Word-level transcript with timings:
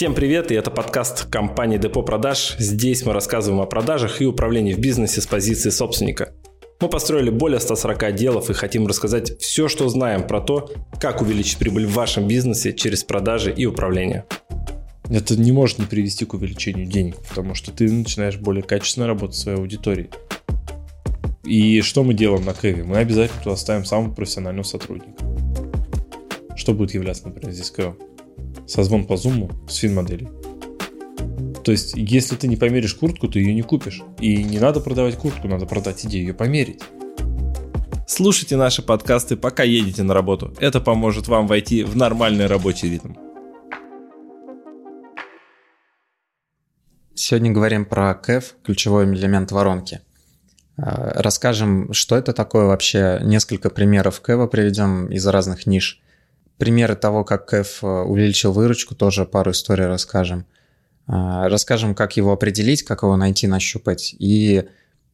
Всем 0.00 0.14
привет, 0.14 0.50
и 0.50 0.54
это 0.54 0.70
подкаст 0.70 1.26
компании 1.26 1.76
Депо 1.76 2.02
Продаж. 2.02 2.56
Здесь 2.58 3.04
мы 3.04 3.12
рассказываем 3.12 3.60
о 3.60 3.66
продажах 3.66 4.22
и 4.22 4.24
управлении 4.24 4.72
в 4.72 4.78
бизнесе 4.78 5.20
с 5.20 5.26
позиции 5.26 5.68
собственника. 5.68 6.32
Мы 6.80 6.88
построили 6.88 7.28
более 7.28 7.60
140 7.60 8.14
делов 8.14 8.48
и 8.48 8.54
хотим 8.54 8.86
рассказать 8.86 9.38
все, 9.42 9.68
что 9.68 9.90
знаем 9.90 10.26
про 10.26 10.40
то, 10.40 10.72
как 10.98 11.20
увеличить 11.20 11.58
прибыль 11.58 11.84
в 11.84 11.92
вашем 11.92 12.26
бизнесе 12.26 12.72
через 12.72 13.04
продажи 13.04 13.52
и 13.52 13.66
управление. 13.66 14.24
Это 15.10 15.38
не 15.38 15.52
может 15.52 15.78
не 15.78 15.84
привести 15.84 16.24
к 16.24 16.32
увеличению 16.32 16.86
денег, 16.86 17.16
потому 17.28 17.54
что 17.54 17.70
ты 17.70 17.92
начинаешь 17.92 18.38
более 18.38 18.62
качественно 18.62 19.06
работать 19.06 19.36
с 19.36 19.42
своей 19.42 19.58
аудиторией. 19.58 20.08
И 21.44 21.82
что 21.82 22.04
мы 22.04 22.14
делаем 22.14 22.46
на 22.46 22.54
Кэве? 22.54 22.84
Мы 22.84 22.96
обязательно 22.96 23.42
туда 23.42 23.56
ставим 23.56 23.84
самого 23.84 24.14
профессионального 24.14 24.64
сотрудника. 24.64 25.22
Что 26.56 26.72
будет 26.72 26.94
являться, 26.94 27.26
например, 27.26 27.52
здесь 27.52 27.70
Кэвом? 27.70 27.98
Созвон 28.70 29.04
по 29.04 29.16
зуму 29.16 29.50
с 29.68 29.76
фин-моделью. 29.76 30.30
То 31.64 31.72
есть, 31.72 31.92
если 31.96 32.36
ты 32.36 32.48
не 32.48 32.56
померишь 32.56 32.94
куртку, 32.94 33.28
ты 33.28 33.40
ее 33.40 33.52
не 33.52 33.62
купишь. 33.62 34.00
И 34.18 34.42
не 34.42 34.58
надо 34.58 34.80
продавать 34.80 35.16
куртку, 35.16 35.48
надо 35.48 35.66
продать 35.66 36.06
идею, 36.06 36.28
ее 36.28 36.34
померить. 36.34 36.82
Слушайте 38.06 38.56
наши 38.56 38.82
подкасты, 38.82 39.36
пока 39.36 39.62
едете 39.62 40.02
на 40.02 40.14
работу. 40.14 40.54
Это 40.58 40.80
поможет 40.80 41.28
вам 41.28 41.46
войти 41.46 41.84
в 41.84 41.96
нормальный 41.96 42.46
рабочий 42.46 42.88
ритм. 42.88 43.14
Сегодня 47.14 47.52
говорим 47.52 47.84
про 47.84 48.14
КЭФ, 48.14 48.56
ключевой 48.64 49.04
элемент 49.04 49.52
воронки. 49.52 50.00
А, 50.76 51.12
расскажем, 51.22 51.92
что 51.92 52.16
это 52.16 52.32
такое 52.32 52.66
вообще, 52.66 53.20
несколько 53.22 53.68
примеров 53.68 54.20
КЭВа 54.20 54.46
приведем 54.46 55.08
из 55.08 55.26
разных 55.26 55.66
ниш– 55.66 56.00
примеры 56.60 56.94
того, 56.94 57.24
как 57.24 57.46
Кэф 57.46 57.82
э, 57.82 57.86
увеличил 57.86 58.52
выручку, 58.52 58.94
тоже 58.94 59.24
пару 59.24 59.50
историй 59.50 59.86
расскажем. 59.86 60.44
А, 61.06 61.48
расскажем, 61.48 61.94
как 61.94 62.16
его 62.16 62.32
определить, 62.32 62.82
как 62.84 63.02
его 63.02 63.16
найти, 63.16 63.48
нащупать, 63.48 64.14
и 64.18 64.68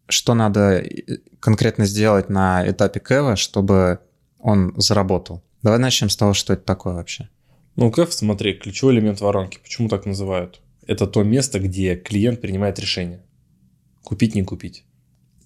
что 0.09 0.35
надо 0.35 0.81
э, 0.81 1.19
конкретно 1.41 1.87
сделать 1.87 2.29
на 2.29 2.69
этапе 2.69 3.01
Кэва, 3.01 3.37
чтобы 3.37 4.01
он 4.39 4.75
заработал. 4.77 5.43
Давай 5.63 5.79
начнем 5.79 6.11
с 6.11 6.17
того, 6.17 6.35
что 6.35 6.53
это 6.53 6.65
такое 6.65 6.95
вообще. 6.95 7.29
Ну, 7.77 7.91
Кэв, 7.91 8.13
смотри, 8.13 8.55
ключевой 8.55 8.95
элемент 8.95 9.21
воронки. 9.21 9.59
Почему 9.63 9.89
так 9.89 10.05
называют? 10.05 10.61
Это 10.87 11.07
то 11.07 11.23
место, 11.23 11.61
где 11.61 11.95
клиент 11.95 12.41
принимает 12.41 12.79
решение. 12.79 13.23
Купить, 14.03 14.35
не 14.35 14.43
купить. 14.43 14.85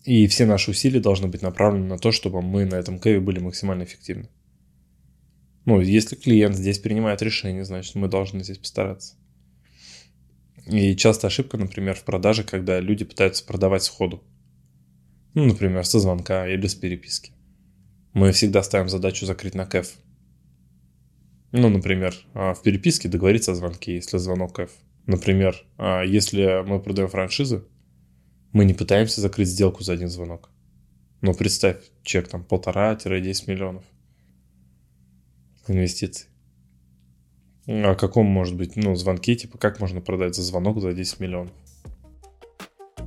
И 0.04 0.26
все 0.28 0.46
наши 0.46 0.70
усилия 0.70 1.00
должны 1.00 1.28
быть 1.28 1.42
направлены 1.42 1.86
на 1.86 1.98
то, 1.98 2.10
чтобы 2.10 2.40
мы 2.40 2.64
на 2.64 2.76
этом 2.76 2.98
Кэве 2.98 3.20
были 3.20 3.38
максимально 3.38 3.84
эффективны. 3.84 4.28
Ну, 5.64 5.80
если 5.80 6.16
клиент 6.16 6.56
здесь 6.56 6.78
принимает 6.78 7.22
решение, 7.22 7.64
значит, 7.64 7.94
мы 7.94 8.08
должны 8.08 8.42
здесь 8.42 8.58
постараться. 8.58 9.16
И 10.66 10.94
часто 10.96 11.26
ошибка, 11.26 11.56
например, 11.56 11.94
в 11.94 12.04
продаже, 12.04 12.44
когда 12.44 12.80
люди 12.80 13.04
пытаются 13.04 13.44
продавать 13.44 13.82
сходу. 13.82 14.22
Ну, 15.34 15.44
например, 15.44 15.84
со 15.84 16.00
звонка 16.00 16.48
или 16.48 16.66
с 16.66 16.74
переписки. 16.74 17.32
Мы 18.12 18.32
всегда 18.32 18.62
ставим 18.62 18.88
задачу 18.88 19.26
закрыть 19.26 19.54
на 19.54 19.66
кэф. 19.66 19.92
Ну, 21.52 21.68
например, 21.68 22.14
а, 22.34 22.54
в 22.54 22.62
переписке 22.62 23.08
договориться 23.08 23.52
о 23.52 23.54
звонке, 23.54 23.96
если 23.96 24.18
звонок 24.18 24.54
кэф. 24.56 24.70
Например, 25.06 25.56
а, 25.78 26.02
если 26.02 26.62
мы 26.64 26.80
продаем 26.80 27.08
франшизы, 27.08 27.64
мы 28.52 28.64
не 28.64 28.74
пытаемся 28.74 29.20
закрыть 29.20 29.48
сделку 29.48 29.82
за 29.82 29.92
один 29.92 30.08
звонок. 30.08 30.50
Но 31.20 31.34
представь, 31.34 31.78
чек 32.02 32.28
там 32.28 32.44
полтора-десять 32.44 33.46
миллионов 33.46 33.84
инвестиций. 35.70 36.28
А 37.66 37.94
каком 37.94 38.26
может 38.26 38.56
быть, 38.56 38.76
ну, 38.76 38.94
звонки, 38.96 39.36
типа, 39.36 39.58
как 39.58 39.80
можно 39.80 40.00
продать 40.00 40.34
за 40.34 40.42
звонок 40.42 40.80
за 40.80 40.92
10 40.92 41.20
миллионов? 41.20 41.52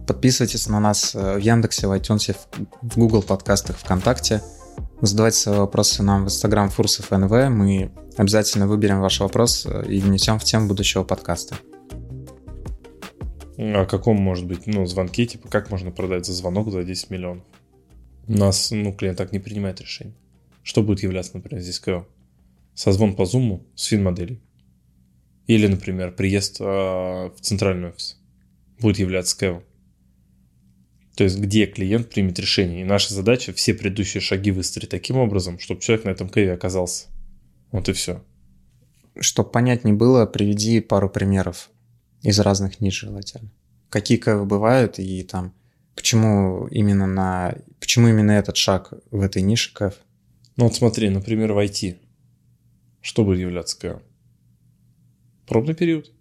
Подписывайтесь 0.07 0.67
на 0.67 0.79
нас 0.79 1.15
э, 1.15 1.35
в 1.35 1.39
Яндексе, 1.39 1.87
в 1.87 1.91
iTunes, 1.91 2.35
в 2.81 2.97
Google 2.97 3.23
подкастах, 3.23 3.77
ВКонтакте. 3.77 4.41
Задавайте 5.01 5.37
свои 5.37 5.57
вопросы 5.57 6.03
нам 6.03 6.23
в 6.23 6.25
Instagram 6.27 6.69
Фурсов 6.69 7.11
НВ. 7.11 7.31
Мы 7.49 7.91
обязательно 8.17 8.67
выберем 8.67 9.01
ваш 9.01 9.19
вопрос 9.19 9.65
э, 9.65 9.85
и 9.87 9.99
внесем 9.99 10.39
в 10.39 10.43
тему 10.43 10.67
будущего 10.67 11.03
подкаста. 11.03 11.55
А 13.57 13.85
каком 13.85 14.17
может 14.17 14.45
быть, 14.45 14.65
ну, 14.65 14.85
звонки, 14.85 15.27
типа, 15.27 15.47
как 15.47 15.69
можно 15.69 15.91
продать 15.91 16.25
за 16.25 16.33
звонок 16.33 16.71
за 16.71 16.83
10 16.83 17.09
миллионов? 17.09 17.43
У 18.27 18.33
нас, 18.33 18.71
ну, 18.71 18.93
клиент 18.93 19.17
так 19.17 19.31
не 19.31 19.39
принимает 19.39 19.79
решение. 19.81 20.15
Что 20.63 20.81
будет 20.81 21.03
являться, 21.03 21.31
например, 21.35 21.61
здесь 21.61 21.79
КО? 21.79 22.05
Созвон 22.75 23.15
по 23.15 23.25
зуму 23.25 23.67
с 23.75 23.85
фин-моделью. 23.85 24.39
Или, 25.47 25.67
например, 25.67 26.13
приезд 26.15 26.57
э, 26.59 26.63
в 26.63 27.35
центральный 27.41 27.89
офис 27.89 28.17
будет 28.79 28.99
являться 28.99 29.37
кэвом. 29.37 29.63
То 31.15 31.23
есть, 31.23 31.37
где 31.37 31.65
клиент 31.65 32.09
примет 32.09 32.39
решение. 32.39 32.81
И 32.81 32.85
наша 32.85 33.13
задача 33.13 33.53
все 33.53 33.73
предыдущие 33.73 34.21
шаги 34.21 34.51
выстроить 34.51 34.89
таким 34.89 35.17
образом, 35.17 35.59
чтобы 35.59 35.81
человек 35.81 36.05
на 36.05 36.09
этом 36.09 36.29
кэве 36.29 36.53
оказался. 36.53 37.07
Вот 37.71 37.87
и 37.89 37.93
все. 37.93 38.23
Чтобы 39.19 39.51
понятнее 39.51 39.93
было, 39.93 40.25
приведи 40.25 40.79
пару 40.79 41.09
примеров 41.09 41.69
из 42.23 42.39
разных 42.39 42.79
ниш 42.79 43.01
желательно. 43.01 43.51
Какие 43.89 44.17
кэвы 44.17 44.45
бывают 44.45 44.97
и 44.97 45.23
там 45.23 45.53
почему 45.95 46.67
именно 46.67 47.05
на 47.05 47.55
почему 47.79 48.07
именно 48.07 48.31
этот 48.31 48.57
шаг 48.57 48.93
в 49.11 49.21
этой 49.21 49.43
нише 49.43 49.73
кэв? 49.73 49.93
Ну 50.55 50.65
вот 50.65 50.75
смотри, 50.75 51.09
например, 51.09 51.53
в 51.53 51.59
IT. 51.59 51.97
Что 53.03 53.25
будет 53.25 53.39
являться 53.39 53.77
КМ? 53.77 53.99
Пробный 55.45 55.75
период. 55.75 56.13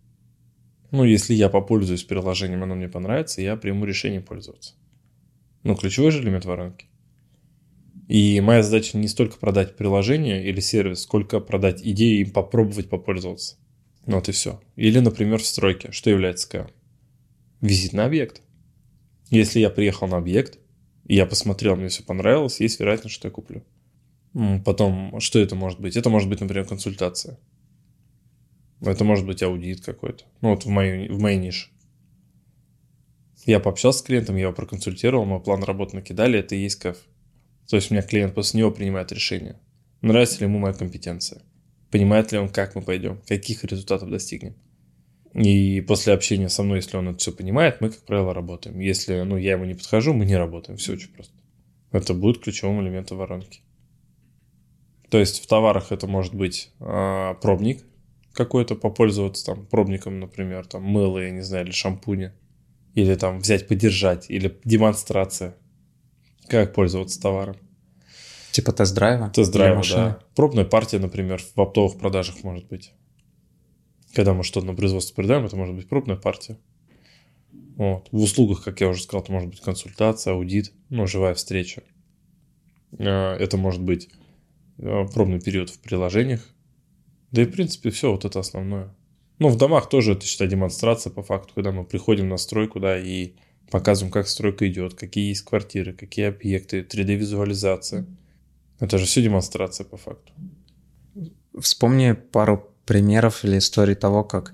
Ну, 0.91 1.05
если 1.05 1.33
я 1.33 1.49
попользуюсь 1.49 2.03
приложением, 2.03 2.65
оно 2.65 2.75
мне 2.75 2.89
понравится, 2.89 3.41
я 3.41 3.57
приму 3.57 3.85
решение 3.85 4.21
пользоваться. 4.21 4.75
Ну, 5.63 5.77
ключевой 5.77 6.11
же 6.11 6.21
элемент 6.21 6.45
воронки. 6.45 6.87
И 8.09 8.41
моя 8.41 8.65
задача 8.65 8.99
не 8.99 9.07
столько 9.07 9.39
продать 9.39 9.77
приложение 9.77 10.45
или 10.45 10.59
сервис, 10.59 11.03
сколько 11.03 11.39
продать 11.39 11.81
идею 11.87 12.21
и 12.27 12.31
попробовать 12.31 12.89
попользоваться. 12.89 13.59
Ну, 14.07 14.17
вот 14.17 14.29
и 14.29 14.33
все. 14.33 14.61
Или, 14.75 14.99
например, 14.99 15.39
в 15.39 15.47
стройке. 15.47 15.93
Что 15.93 16.11
является 16.11 16.49
КМ? 16.49 16.67
Визит 17.61 17.93
на 17.93 18.07
объект. 18.07 18.43
Если 19.31 19.61
я 19.61 19.71
приехал 19.71 20.09
на 20.09 20.17
объект, 20.17 20.59
и 21.07 21.15
я 21.15 21.27
посмотрел, 21.27 21.77
мне 21.77 21.89
все 21.89 22.03
понравилось, 22.03 22.59
есть 22.59 22.81
вероятность, 22.81 23.15
что 23.15 23.29
я 23.29 23.33
куплю. 23.33 23.63
Потом, 24.65 25.21
что 25.21 25.39
это 25.39 25.55
может 25.55 25.81
быть? 25.81 25.97
Это 25.97 26.09
может 26.09 26.29
быть, 26.29 26.41
например, 26.41 26.67
консультация. 26.67 27.39
Это 28.81 29.05
может 29.05 29.27
быть 29.27 29.43
аудит 29.43 29.83
какой-то. 29.85 30.25
Ну, 30.41 30.51
вот 30.51 30.65
в 30.65 30.69
моей, 30.69 31.09
в 31.09 31.21
моей 31.21 31.39
нише. 31.39 31.69
Я 33.45 33.61
пообщался 33.61 34.01
с 34.01 34.03
клиентом, 34.03 34.37
я 34.37 34.43
его 34.43 34.53
проконсультировал, 34.53 35.25
мы 35.25 35.41
план 35.41 35.63
работы 35.65 35.97
накидали, 35.97 36.39
это 36.39 36.55
и 36.55 36.63
есть 36.63 36.77
КФ. 36.77 36.97
То 37.69 37.77
есть 37.77 37.91
у 37.91 37.95
меня 37.95 38.03
клиент 38.03 38.35
после 38.35 38.61
него 38.61 38.71
принимает 38.71 39.13
решение. 39.13 39.59
Нравится 40.01 40.41
ли 40.41 40.47
ему 40.47 40.59
моя 40.59 40.75
компетенция? 40.75 41.43
Понимает 41.91 42.33
ли 42.33 42.39
он, 42.39 42.49
как 42.49 42.75
мы 42.75 42.83
пойдем? 42.83 43.21
Каких 43.27 43.65
результатов 43.65 44.11
достигнем? 44.11 44.55
И 45.35 45.81
после 45.81 46.13
общения 46.13 46.49
со 46.49 46.63
мной, 46.63 46.79
если 46.79 46.97
он 46.97 47.09
это 47.09 47.19
все 47.19 47.33
понимает, 47.33 47.81
мы, 47.81 47.91
как 47.91 48.03
правило, 48.05 48.35
работаем. 48.35 48.79
Если 48.81 49.23
ну, 49.23 49.37
я 49.37 49.53
ему 49.53 49.65
не 49.65 49.75
подхожу, 49.75 50.13
мы 50.13 50.25
не 50.25 50.37
работаем. 50.37 50.77
Все 50.77 50.93
очень 50.93 51.13
просто. 51.13 51.35
Это 51.91 52.15
будет 52.15 52.43
ключевым 52.43 52.83
элементом 52.83 53.19
воронки. 53.19 53.61
То 55.13 55.19
есть 55.19 55.45
в 55.45 55.47
товарах 55.47 55.93
это 55.93 56.07
может 56.07 56.35
быть 56.35 56.71
э, 56.81 57.35
пробник 57.43 57.85
какой-то, 58.33 58.77
попользоваться 58.77 59.45
там 59.45 59.67
пробником, 59.67 60.19
например, 60.19 60.65
там 60.65 60.85
мыло, 60.85 61.19
я 61.19 61.29
не 61.31 61.43
знаю, 61.43 61.67
или 61.67 61.71
шампуня. 61.71 62.35
Или 62.95 63.15
там 63.17 63.41
взять, 63.41 63.69
подержать, 63.69 64.31
или 64.31 64.59
демонстрация. 64.65 65.55
Как 66.49 66.73
пользоваться 66.73 67.21
товаром. 67.21 67.57
Типа 68.53 68.73
тест-драйва? 68.73 69.29
Тест-драйва, 69.29 69.83
да. 69.91 70.19
Пробная 70.35 70.65
партия, 70.65 70.99
например, 70.99 71.43
в 71.43 71.61
оптовых 71.61 71.99
продажах 71.99 72.43
может 72.43 72.67
быть. 72.69 72.95
Когда 74.15 74.33
мы 74.33 74.45
что-то 74.45 74.65
на 74.65 74.75
производство 74.75 75.15
продаем, 75.15 75.45
это 75.45 75.57
может 75.57 75.75
быть 75.75 75.91
пробная 75.91 76.17
партия. 76.17 76.57
Вот. 77.77 78.09
В 78.13 78.23
услугах, 78.23 78.65
как 78.65 78.81
я 78.81 78.89
уже 78.89 79.03
сказал, 79.03 79.25
это 79.25 79.33
может 79.33 79.51
быть 79.51 79.61
консультация, 79.61 80.33
аудит, 80.33 80.73
ну, 80.89 81.07
живая 81.07 81.35
встреча. 81.35 81.83
А, 82.99 83.37
это 83.37 83.59
может 83.59 83.83
быть 83.83 84.09
пробный 84.77 85.41
период 85.41 85.71
в 85.71 85.79
приложениях. 85.81 86.47
Да 87.31 87.43
и, 87.43 87.47
в 87.47 87.53
принципе, 87.53 87.91
все, 87.91 88.11
вот 88.11 88.25
это 88.25 88.41
основное. 88.41 88.95
Ну, 89.39 89.49
в 89.49 89.57
домах 89.57 89.89
тоже 89.89 90.13
это, 90.13 90.25
считай, 90.27 90.49
демонстрация 90.49 91.11
по 91.11 91.23
факту, 91.23 91.55
когда 91.55 91.73
мы 91.73 91.85
приходим 91.85 92.29
на 92.29 92.37
стройку, 92.37 92.79
да, 92.79 92.99
и 92.99 93.33
показываем, 93.71 94.13
как 94.13 94.29
стройка 94.29 94.69
идет, 94.69 94.95
какие 94.95 95.29
есть 95.29 95.43
квартиры, 95.43 95.95
какие 95.95 96.27
объекты, 96.27 96.83
3D-визуализация. 96.83 98.07
Это 98.79 98.99
же 98.99 99.07
все 99.07 99.23
демонстрация 99.23 99.85
по 99.85 99.97
факту. 99.97 100.33
Вспомни 101.59 102.13
пару 102.13 102.71
примеров 102.85 103.45
или 103.45 103.59
историй 103.59 103.95
того, 103.95 104.25
как 104.25 104.53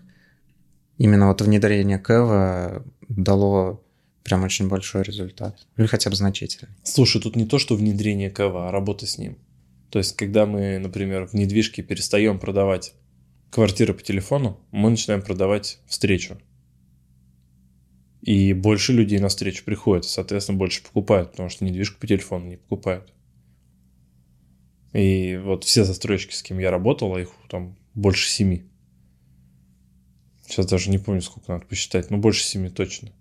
именно 0.98 1.28
вот 1.28 1.42
внедрение 1.42 1.98
Кэва 1.98 2.84
дало 3.08 3.82
прям 4.22 4.44
очень 4.44 4.68
большой 4.68 5.02
результат. 5.02 5.66
Или 5.76 5.86
хотя 5.86 6.10
бы 6.10 6.16
значительный. 6.16 6.74
Слушай, 6.82 7.20
тут 7.20 7.36
не 7.36 7.46
то, 7.46 7.58
что 7.58 7.74
внедрение 7.74 8.30
Кэва, 8.30 8.68
а 8.68 8.70
работа 8.70 9.06
с 9.06 9.18
ним. 9.18 9.38
То 9.90 9.98
есть, 9.98 10.16
когда 10.16 10.46
мы, 10.46 10.78
например, 10.78 11.26
в 11.26 11.34
недвижке 11.34 11.82
перестаем 11.82 12.38
продавать 12.38 12.94
квартиры 13.50 13.94
по 13.94 14.02
телефону, 14.02 14.60
мы 14.70 14.90
начинаем 14.90 15.22
продавать 15.22 15.80
встречу. 15.86 16.38
И 18.20 18.52
больше 18.52 18.92
людей 18.92 19.18
на 19.20 19.28
встречу 19.28 19.64
приходят, 19.64 20.04
соответственно, 20.04 20.58
больше 20.58 20.82
покупают, 20.82 21.30
потому 21.30 21.48
что 21.48 21.64
недвижку 21.64 22.00
по 22.00 22.06
телефону 22.06 22.46
не 22.46 22.56
покупают. 22.56 23.12
И 24.92 25.40
вот 25.42 25.64
все 25.64 25.84
застройщики, 25.84 26.34
с 26.34 26.42
кем 26.42 26.58
я 26.58 26.70
работал, 26.70 27.14
а 27.14 27.20
их 27.20 27.30
там 27.48 27.78
больше 27.94 28.28
семи. 28.28 28.64
Сейчас 30.46 30.66
даже 30.66 30.90
не 30.90 30.98
помню, 30.98 31.20
сколько 31.20 31.52
надо 31.52 31.66
посчитать, 31.66 32.10
но 32.10 32.18
больше 32.18 32.42
семи 32.42 32.70
точно. 32.70 33.12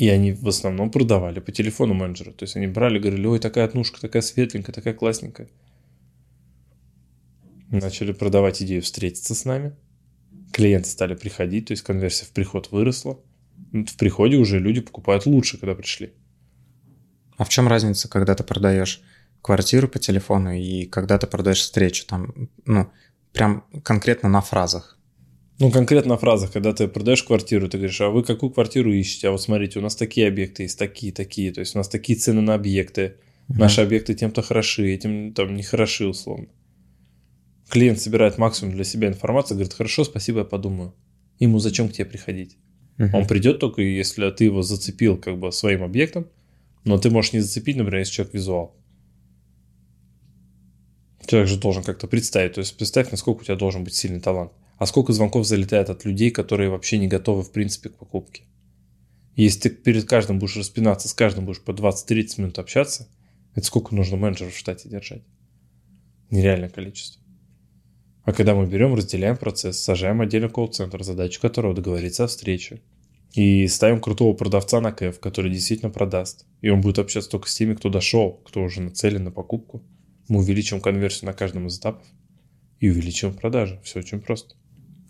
И 0.00 0.08
они 0.08 0.32
в 0.32 0.48
основном 0.48 0.90
продавали 0.90 1.40
по 1.40 1.52
телефону 1.52 1.92
менеджеру. 1.92 2.32
То 2.32 2.44
есть 2.44 2.56
они 2.56 2.66
брали, 2.66 2.98
говорили, 2.98 3.26
ой, 3.26 3.38
такая 3.38 3.66
однушка, 3.66 4.00
такая 4.00 4.22
светленькая, 4.22 4.74
такая 4.74 4.94
классненькая. 4.94 5.50
Начали 7.70 8.12
продавать 8.12 8.62
идею 8.62 8.80
встретиться 8.80 9.34
с 9.34 9.44
нами. 9.44 9.76
Клиенты 10.54 10.88
стали 10.88 11.14
приходить, 11.14 11.66
то 11.66 11.72
есть 11.72 11.82
конверсия 11.82 12.24
в 12.24 12.30
приход 12.30 12.72
выросла. 12.72 13.20
В 13.72 13.98
приходе 13.98 14.38
уже 14.38 14.58
люди 14.58 14.80
покупают 14.80 15.26
лучше, 15.26 15.58
когда 15.58 15.74
пришли. 15.74 16.14
А 17.36 17.44
в 17.44 17.50
чем 17.50 17.68
разница, 17.68 18.08
когда 18.08 18.34
ты 18.34 18.42
продаешь 18.42 19.02
квартиру 19.42 19.86
по 19.86 19.98
телефону 19.98 20.52
и 20.52 20.86
когда 20.86 21.18
ты 21.18 21.26
продаешь 21.26 21.60
встречу? 21.60 22.06
Там, 22.06 22.48
ну, 22.64 22.90
прям 23.34 23.66
конкретно 23.84 24.30
на 24.30 24.40
фразах. 24.40 24.98
Ну, 25.60 25.70
конкретно 25.70 26.14
на 26.14 26.16
фразах, 26.16 26.52
когда 26.52 26.72
ты 26.72 26.88
продаешь 26.88 27.22
квартиру, 27.22 27.68
ты 27.68 27.76
говоришь, 27.76 28.00
а 28.00 28.08
вы 28.08 28.24
какую 28.24 28.50
квартиру 28.50 28.90
ищете? 28.94 29.28
А 29.28 29.30
вот 29.30 29.42
смотрите, 29.42 29.78
у 29.78 29.82
нас 29.82 29.94
такие 29.94 30.26
объекты 30.26 30.62
есть, 30.62 30.78
такие, 30.78 31.12
такие. 31.12 31.52
То 31.52 31.60
есть 31.60 31.74
у 31.74 31.78
нас 31.78 31.88
такие 31.88 32.18
цены 32.18 32.40
на 32.40 32.54
объекты. 32.54 33.02
Mm-hmm. 33.02 33.58
Наши 33.58 33.82
объекты 33.82 34.14
тем-то 34.14 34.40
хороши, 34.40 34.90
этим 34.90 35.34
там 35.34 35.54
не 35.54 35.62
хороши, 35.62 36.06
условно. 36.06 36.46
Клиент 37.68 38.00
собирает 38.00 38.38
максимум 38.38 38.74
для 38.74 38.84
себя 38.84 39.08
информацию, 39.08 39.58
говорит, 39.58 39.74
хорошо, 39.74 40.04
спасибо, 40.04 40.38
я 40.38 40.44
подумаю. 40.46 40.94
Ему 41.38 41.58
зачем 41.58 41.90
к 41.90 41.92
тебе 41.92 42.06
приходить? 42.06 42.56
Uh-huh. 42.96 43.10
Он 43.12 43.26
придет 43.26 43.58
только, 43.58 43.82
если 43.82 44.30
ты 44.30 44.44
его 44.44 44.62
зацепил 44.62 45.18
как 45.18 45.38
бы 45.38 45.52
своим 45.52 45.82
объектом, 45.82 46.26
но 46.84 46.96
ты 46.96 47.10
можешь 47.10 47.34
не 47.34 47.40
зацепить, 47.40 47.76
например, 47.76 47.98
если 47.98 48.14
человек 48.14 48.32
визуал. 48.32 48.74
Человек 51.26 51.50
же 51.50 51.58
должен 51.58 51.82
как-то 51.82 52.06
представить. 52.06 52.54
То 52.54 52.60
есть 52.60 52.74
представь, 52.78 53.10
насколько 53.10 53.42
у 53.42 53.44
тебя 53.44 53.56
должен 53.56 53.84
быть 53.84 53.94
сильный 53.94 54.20
талант. 54.20 54.52
А 54.80 54.86
сколько 54.86 55.12
звонков 55.12 55.46
залетает 55.46 55.90
от 55.90 56.06
людей, 56.06 56.30
которые 56.30 56.70
вообще 56.70 56.96
не 56.96 57.06
готовы, 57.06 57.42
в 57.42 57.52
принципе, 57.52 57.90
к 57.90 57.98
покупке. 57.98 58.44
Если 59.36 59.68
ты 59.68 59.68
перед 59.68 60.08
каждым 60.08 60.38
будешь 60.38 60.56
распинаться, 60.56 61.06
с 61.06 61.12
каждым 61.12 61.44
будешь 61.44 61.60
по 61.60 61.72
20-30 61.72 62.40
минут 62.40 62.58
общаться, 62.58 63.06
это 63.54 63.66
сколько 63.66 63.94
нужно 63.94 64.16
менеджеров 64.16 64.54
в 64.54 64.58
штате 64.58 64.88
держать? 64.88 65.22
Нереальное 66.30 66.70
количество. 66.70 67.22
А 68.24 68.32
когда 68.32 68.54
мы 68.54 68.66
берем, 68.66 68.94
разделяем 68.94 69.36
процесс, 69.36 69.78
сажаем 69.78 70.22
отдельно 70.22 70.48
колл-центр, 70.48 71.04
задача 71.04 71.42
которого 71.42 71.74
договориться 71.74 72.24
о 72.24 72.28
встрече, 72.28 72.80
и 73.34 73.68
ставим 73.68 74.00
крутого 74.00 74.32
продавца 74.32 74.80
на 74.80 74.92
кэф, 74.92 75.20
который 75.20 75.50
действительно 75.50 75.90
продаст. 75.90 76.46
И 76.62 76.70
он 76.70 76.80
будет 76.80 76.98
общаться 76.98 77.28
только 77.28 77.50
с 77.50 77.54
теми, 77.54 77.74
кто 77.74 77.90
дошел, 77.90 78.40
кто 78.46 78.62
уже 78.62 78.80
нацелен 78.80 79.24
на 79.24 79.30
покупку. 79.30 79.82
Мы 80.28 80.38
увеличим 80.38 80.80
конверсию 80.80 81.26
на 81.26 81.34
каждом 81.34 81.66
из 81.66 81.78
этапов 81.78 82.06
и 82.78 82.88
увеличим 82.88 83.34
продажи. 83.34 83.78
Все 83.84 83.98
очень 83.98 84.22
просто. 84.22 84.54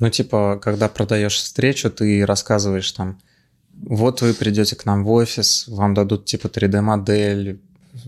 Ну, 0.01 0.11
типа, 0.11 0.59
когда 0.63 0.89
продаешь 0.89 1.37
встречу, 1.37 1.91
ты 1.91 2.25
рассказываешь 2.27 2.91
там, 2.93 3.21
вот 3.75 4.23
вы 4.23 4.35
придете 4.35 4.75
к 4.75 4.85
нам 4.87 5.05
в 5.05 5.11
офис, 5.11 5.69
вам 5.69 5.95
дадут 5.95 6.25
типа 6.25 6.49
3D-модель, 6.49 7.61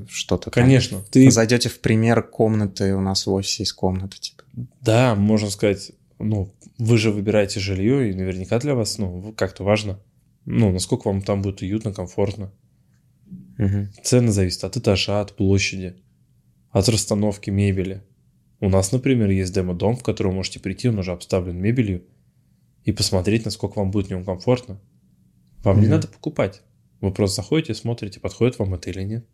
что-то. 0.09 0.51
Конечно. 0.51 0.99
Там. 0.99 1.07
Ты 1.11 1.31
зайдете 1.31 1.69
в 1.69 1.81
пример 1.81 2.23
комнаты, 2.23 2.95
у 2.95 3.01
нас 3.01 3.27
в 3.27 3.33
офисе 3.33 3.63
есть 3.63 3.73
комната, 3.73 4.19
типа. 4.19 4.43
Да, 4.81 5.15
можно 5.15 5.51
сказать, 5.51 5.93
ну, 6.19 6.53
вы 6.79 6.99
же 6.99 7.11
выбираете 7.11 7.61
жилье, 7.61 8.11
и 8.11 8.15
наверняка 8.15 8.59
для 8.59 8.75
вас, 8.75 8.99
ну, 8.99 9.33
как-то 9.37 9.65
важно, 9.65 9.99
ну, 10.45 10.73
насколько 10.73 11.09
вам 11.09 11.23
там 11.23 11.43
будет 11.43 11.63
уютно, 11.63 11.93
комфортно. 11.93 12.53
Угу. 13.59 13.89
Цены 14.03 14.33
зависят 14.33 14.65
от 14.65 14.77
этажа, 14.77 15.21
от 15.21 15.37
площади, 15.37 15.97
от 16.71 16.89
расстановки 16.89 17.51
мебели. 17.51 18.03
У 18.63 18.69
нас, 18.69 18.93
например, 18.93 19.29
есть 19.29 19.53
демо-дом, 19.53 19.97
в 19.97 20.05
который 20.05 20.29
вы 20.29 20.35
можете 20.35 20.61
прийти, 20.61 20.89
он 20.89 20.97
уже 20.97 21.11
обставлен 21.11 21.59
мебелью, 21.59 22.05
и 22.85 22.93
посмотреть, 22.93 23.45
насколько 23.45 23.81
вам 23.81 23.91
будет 23.91 24.07
в 24.07 24.11
нем 24.11 24.25
комфортно. 24.25 24.81
Вам 25.65 25.79
угу. 25.79 25.83
не 25.83 25.89
надо 25.89 26.07
покупать. 26.07 26.63
Вы 27.01 27.13
просто 27.13 27.43
заходите, 27.43 27.75
смотрите, 27.75 28.21
подходит 28.21 28.61
вам 28.61 28.75
это 28.75 28.89
или 28.91 29.03
нет. 29.03 29.27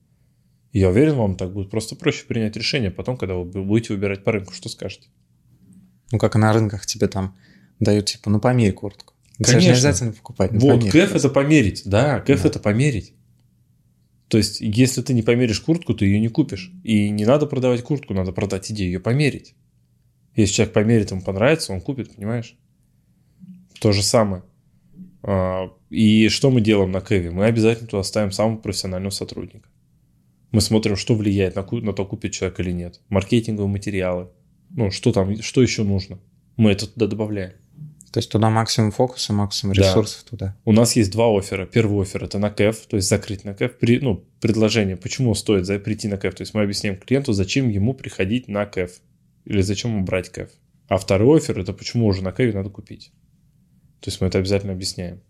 И 0.72 0.78
я 0.78 0.88
уверен, 0.88 1.16
вам 1.16 1.36
так 1.36 1.52
будет 1.52 1.70
просто 1.70 1.94
проще 1.94 2.24
принять 2.24 2.56
решение 2.56 2.90
потом, 2.90 3.18
когда 3.18 3.34
вы 3.34 3.44
будете 3.44 3.92
выбирать 3.92 4.24
по 4.24 4.32
рынку, 4.32 4.54
что 4.54 4.70
скажете. 4.70 5.08
Ну, 6.10 6.18
как 6.18 6.34
на 6.34 6.50
рынках 6.54 6.86
тебе 6.86 7.06
там 7.06 7.36
дают, 7.80 8.06
типа, 8.06 8.30
ну, 8.30 8.40
померь 8.40 8.72
куртку. 8.72 9.12
Конечно. 9.36 9.58
не 9.60 9.68
обязательно 9.72 10.12
покупать. 10.14 10.52
Ну, 10.52 10.60
вот, 10.60 10.78
померь, 10.78 10.90
кэф 10.90 11.14
это 11.14 11.28
померить, 11.28 11.82
да, 11.84 12.20
кэф 12.20 12.44
да. 12.44 12.48
это 12.48 12.60
померить. 12.60 13.12
То 14.28 14.36
есть, 14.36 14.60
если 14.60 15.00
ты 15.02 15.14
не 15.14 15.22
померишь 15.22 15.60
куртку, 15.60 15.94
ты 15.94 16.04
ее 16.04 16.20
не 16.20 16.28
купишь. 16.28 16.70
И 16.84 17.08
не 17.08 17.24
надо 17.24 17.46
продавать 17.46 17.82
куртку, 17.82 18.14
надо 18.14 18.32
продать 18.32 18.70
идею, 18.70 18.92
ее 18.92 19.00
померить. 19.00 19.54
Если 20.36 20.54
человек 20.54 20.74
померит, 20.74 21.10
ему 21.10 21.22
понравится, 21.22 21.72
он 21.72 21.80
купит, 21.80 22.14
понимаешь? 22.14 22.56
То 23.80 23.92
же 23.92 24.02
самое. 24.02 24.44
А, 25.22 25.72
и 25.88 26.28
что 26.28 26.50
мы 26.50 26.60
делаем 26.60 26.92
на 26.92 27.00
Кэве? 27.00 27.30
Мы 27.30 27.46
обязательно 27.46 27.88
туда 27.88 28.02
ставим 28.02 28.30
самого 28.30 28.58
профессионального 28.58 29.10
сотрудника. 29.10 29.68
Мы 30.52 30.60
смотрим, 30.60 30.96
что 30.96 31.14
влияет 31.14 31.56
на, 31.56 31.62
на 31.62 31.92
то, 31.92 32.04
купит 32.04 32.32
человек 32.32 32.60
или 32.60 32.70
нет. 32.70 33.00
Маркетинговые 33.08 33.68
материалы. 33.68 34.28
Ну, 34.70 34.90
что 34.90 35.12
там, 35.12 35.40
что 35.42 35.62
еще 35.62 35.84
нужно. 35.84 36.18
Мы 36.56 36.70
это 36.70 36.86
туда 36.86 37.06
добавляем. 37.06 37.54
То 38.12 38.18
есть 38.18 38.30
туда 38.30 38.48
максимум 38.48 38.90
фокуса, 38.90 39.32
максимум 39.32 39.74
ресурсов 39.74 40.22
да. 40.24 40.30
туда. 40.30 40.56
У 40.64 40.72
нас 40.72 40.96
есть 40.96 41.12
два 41.12 41.26
оффера. 41.36 41.66
Первый 41.66 42.02
офер 42.02 42.24
это 42.24 42.38
на 42.38 42.50
кэф, 42.50 42.86
то 42.86 42.96
есть 42.96 43.08
закрыть 43.08 43.44
на 43.44 43.54
кэф. 43.54 43.78
При, 43.78 44.00
ну, 44.00 44.24
предложение, 44.40 44.96
почему 44.96 45.34
стоит 45.34 45.66
за, 45.66 45.78
прийти 45.78 46.08
на 46.08 46.16
кэф. 46.16 46.34
То 46.34 46.42
есть 46.42 46.54
мы 46.54 46.62
объясняем 46.62 46.96
клиенту, 46.96 47.32
зачем 47.32 47.68
ему 47.68 47.92
приходить 47.92 48.48
на 48.48 48.64
кэф. 48.64 48.92
Или 49.44 49.60
зачем 49.60 49.92
ему 49.92 50.04
брать 50.04 50.30
кэф. 50.30 50.50
А 50.88 50.96
второй 50.96 51.38
офер 51.38 51.58
это 51.58 51.74
почему 51.74 52.06
уже 52.06 52.22
на 52.22 52.32
кэфе 52.32 52.56
надо 52.56 52.70
купить. 52.70 53.12
То 54.00 54.08
есть 54.08 54.20
мы 54.20 54.28
это 54.28 54.38
обязательно 54.38 54.72
объясняем. 54.72 55.20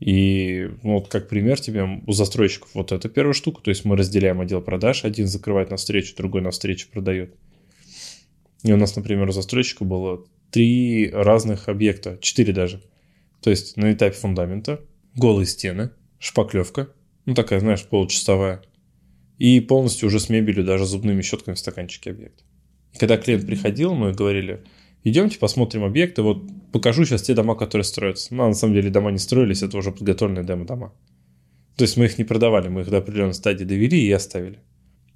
И 0.00 0.68
ну, 0.82 0.94
вот 0.94 1.08
как 1.08 1.28
пример 1.28 1.60
тебе 1.60 2.02
у 2.06 2.12
застройщиков 2.12 2.70
вот 2.74 2.90
эта 2.90 3.08
первая 3.08 3.34
штука, 3.34 3.62
то 3.62 3.70
есть 3.70 3.84
мы 3.84 3.96
разделяем 3.96 4.40
отдел 4.40 4.60
продаж, 4.60 5.04
один 5.04 5.28
закрывает 5.28 5.70
на 5.70 5.76
встречу, 5.76 6.16
другой 6.16 6.42
на 6.42 6.50
встречу 6.50 6.88
продает. 6.90 7.34
И 8.64 8.72
у 8.72 8.76
нас, 8.76 8.96
например, 8.96 9.28
у 9.28 9.32
застройщика 9.32 9.84
было 9.84 10.24
три 10.54 11.10
разных 11.12 11.68
объекта, 11.68 12.16
четыре 12.20 12.52
даже. 12.52 12.80
То 13.42 13.50
есть 13.50 13.76
на 13.76 13.92
этапе 13.92 14.16
фундамента 14.16 14.80
голые 15.16 15.46
стены, 15.46 15.90
шпаклевка, 16.20 16.90
ну 17.26 17.34
такая, 17.34 17.58
знаешь, 17.58 17.84
получасовая, 17.84 18.62
и 19.38 19.58
полностью 19.58 20.06
уже 20.06 20.20
с 20.20 20.28
мебелью, 20.28 20.64
даже 20.64 20.86
зубными 20.86 21.22
щетками 21.22 21.56
в 21.56 21.58
стаканчике 21.58 22.10
объект. 22.10 22.44
И 22.92 22.98
когда 22.98 23.16
клиент 23.16 23.44
приходил, 23.44 23.94
мы 23.94 24.12
говорили, 24.12 24.62
идемте 25.02 25.40
посмотрим 25.40 25.82
объекты, 25.82 26.22
вот 26.22 26.44
покажу 26.70 27.04
сейчас 27.04 27.22
те 27.22 27.34
дома, 27.34 27.56
которые 27.56 27.84
строятся. 27.84 28.32
Ну, 28.32 28.44
а 28.44 28.46
на 28.46 28.54
самом 28.54 28.74
деле 28.74 28.90
дома 28.90 29.10
не 29.10 29.18
строились, 29.18 29.64
это 29.64 29.76
уже 29.76 29.90
подготовленные 29.90 30.44
демо-дома. 30.44 30.94
То 31.76 31.82
есть 31.82 31.96
мы 31.96 32.04
их 32.04 32.16
не 32.16 32.22
продавали, 32.22 32.68
мы 32.68 32.82
их 32.82 32.90
до 32.90 32.98
определенной 32.98 33.34
стадии 33.34 33.64
довели 33.64 34.00
и 34.00 34.12
оставили. 34.12 34.60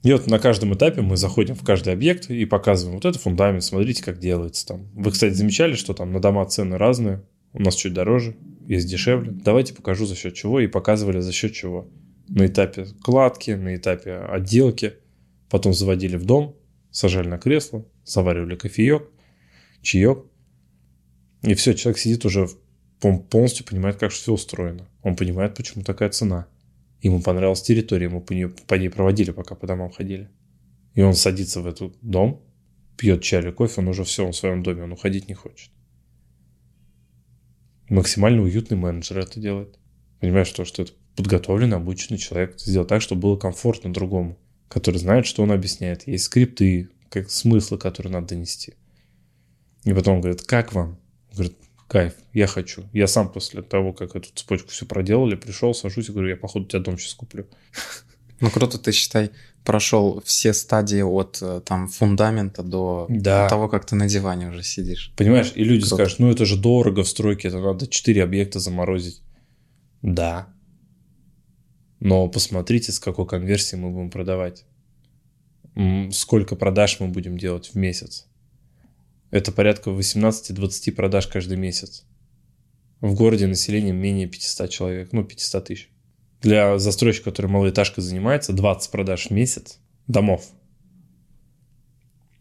И 0.03 0.13
вот 0.13 0.27
на 0.29 0.39
каждом 0.39 0.75
этапе 0.75 1.01
мы 1.01 1.17
заходим 1.17 1.55
в 1.55 1.65
каждый 1.65 1.93
объект 1.93 2.31
и 2.31 2.45
показываем, 2.45 2.97
вот 2.97 3.05
это 3.05 3.19
фундамент, 3.19 3.65
смотрите, 3.65 4.03
как 4.03 4.19
делается 4.19 4.67
там. 4.67 4.89
Вы, 4.95 5.11
кстати, 5.11 5.35
замечали, 5.35 5.75
что 5.75 5.93
там 5.93 6.13
на 6.13 6.21
дома 6.21 6.47
цены 6.47 6.79
разные, 6.79 7.25
у 7.53 7.63
нас 7.63 7.75
чуть 7.75 7.95
дороже, 7.95 8.37
есть 8.67 8.89
дешевле. 8.89 9.33
Давайте 9.33 9.75
покажу 9.75 10.07
за 10.07 10.15
счет 10.15 10.35
чего 10.35 10.61
и 10.61 10.67
показывали 10.67 11.21
за 11.21 11.33
счет 11.33 11.53
чего. 11.53 11.89
На 12.29 12.47
этапе 12.47 12.87
кладки, 13.03 13.53
на 13.53 13.75
этапе 13.75 14.17
отделки. 14.17 14.95
Потом 15.49 15.73
заводили 15.73 16.17
в 16.17 16.27
дом, 16.27 16.55
сажали 16.91 17.27
на 17.27 17.39
кресло, 17.39 17.87
заваривали 18.05 18.55
кофеек, 18.55 19.09
чаек. 19.81 20.25
И 21.43 21.55
все, 21.55 21.75
человек 21.75 21.99
сидит 21.99 22.27
уже, 22.27 22.49
полностью 23.01 23.65
понимает, 23.65 23.97
как 23.97 24.13
все 24.13 24.33
устроено. 24.33 24.87
Он 25.03 25.17
понимает, 25.17 25.55
почему 25.55 25.85
такая 25.85 26.11
цена. 26.11 26.47
Ему 27.01 27.23
понравилась 27.23 27.63
территория, 27.63 28.09
мы 28.09 28.21
по 28.21 28.33
ней, 28.33 28.49
по 28.49 28.75
ней 28.75 28.89
проводили, 28.89 29.31
пока 29.31 29.55
по 29.55 29.67
домам 29.67 29.91
ходили. 29.91 30.29
И 30.95 31.03
он 31.03 31.15
садится 31.15 31.61
в 31.61 31.67
этот 31.67 31.97
дом, 32.03 32.43
пьет 32.97 33.23
чай 33.23 33.41
или 33.41 33.51
кофе, 33.51 33.81
он 33.81 33.89
уже 33.89 34.05
все, 34.05 34.27
он 34.27 34.33
в 34.33 34.37
своем 34.37 34.63
доме, 34.63 34.83
он 34.83 34.93
уходить 34.93 35.29
не 35.29 35.35
хочет. 35.35 35.71
Максимально 37.89 38.43
уютный 38.43 38.77
менеджер 38.77 39.19
это 39.19 39.41
делает. 39.41 39.79
Понимаешь, 40.21 40.51
то, 40.51 40.65
что 40.65 40.83
это 40.83 40.93
подготовленный, 41.17 41.77
обученный 41.77 42.19
человек. 42.19 42.59
Сделать 42.59 42.89
так, 42.89 43.01
чтобы 43.01 43.23
было 43.23 43.37
комфортно 43.37 43.93
другому, 43.93 44.37
который 44.69 44.99
знает, 44.99 45.27
что 45.27 45.43
он 45.43 45.53
объясняет. 45.53 46.07
Есть 46.07 46.25
скрипты, 46.25 46.91
как 47.09 47.31
смыслы, 47.31 47.79
которые 47.79 48.13
надо 48.13 48.29
донести. 48.29 48.75
И 49.85 49.93
потом 49.93 50.17
он 50.17 50.21
говорит, 50.21 50.43
как 50.43 50.73
вам? 50.75 50.99
Он 51.31 51.37
говорит, 51.37 51.57
кайф, 51.89 52.13
я 52.35 52.47
хочу. 52.47 52.85
Я 52.93 53.07
сам 53.07 53.33
после 53.33 53.63
того, 53.63 53.93
как 53.93 54.15
эту 54.17 54.29
цепочку 54.35 54.69
все 54.69 54.87
проделали, 54.87 55.35
пришел, 55.37 55.75
сажусь 55.75 56.09
и 56.09 56.13
говорю, 56.13 56.29
я 56.29 56.37
походу 56.37 56.67
тебя 56.67 56.81
дом 56.81 56.99
сейчас 56.99 57.15
куплю. 57.15 57.47
Ну 58.41 58.51
круто, 58.51 58.79
ты 58.79 58.93
считай, 58.93 59.31
прошел 59.65 60.23
все 60.25 60.55
стадии 60.55 61.03
от 61.03 61.39
э, 61.43 61.61
там 61.65 61.89
фундамента 61.89 62.63
до 62.63 63.07
Да. 63.09 63.49
того, 63.49 63.69
как 63.69 63.85
ты 63.85 63.97
на 63.97 64.07
диване 64.09 64.51
уже 64.51 64.63
сидишь. 64.63 65.13
Понимаешь, 65.17 65.51
и 65.57 65.65
люди 65.65 65.81
Круто. 65.81 65.97
скажут, 65.97 66.19
ну 66.21 66.31
это 66.31 66.45
же 66.45 66.57
дорого 66.57 67.03
в 67.03 67.09
стройке, 67.09 67.49
это 67.49 67.59
надо 67.59 67.89
4 67.89 68.23
объекта 68.23 68.61
заморозить. 68.61 69.23
Да. 70.03 70.55
Но 71.99 72.29
посмотрите, 72.29 72.93
с 72.93 73.01
какой 73.01 73.27
конверсией 73.27 73.83
мы 73.83 73.91
будем 73.91 74.11
продавать. 74.11 74.65
Сколько 76.13 76.55
продаж 76.55 77.01
мы 77.01 77.09
будем 77.09 77.39
делать 77.39 77.71
в 77.73 77.75
месяц. 77.75 78.29
Это 79.31 79.53
порядка 79.53 79.91
18-20 79.91 80.93
продаж 80.93 81.27
каждый 81.27 81.57
месяц. 81.57 82.07
В 83.01 83.15
городе 83.15 83.47
население 83.47 83.93
менее 83.93 84.27
500 84.27 84.71
человек, 84.71 85.13
ну 85.13 85.25
500 85.25 85.65
тысяч. 85.65 85.91
Для 86.41 86.79
застройщика, 86.79 87.31
который 87.31 87.49
малоэтажкой 87.49 88.03
занимается, 88.03 88.53
20 88.53 88.91
продаж 88.91 89.27
в 89.27 89.31
месяц 89.31 89.79
домов. 90.07 90.49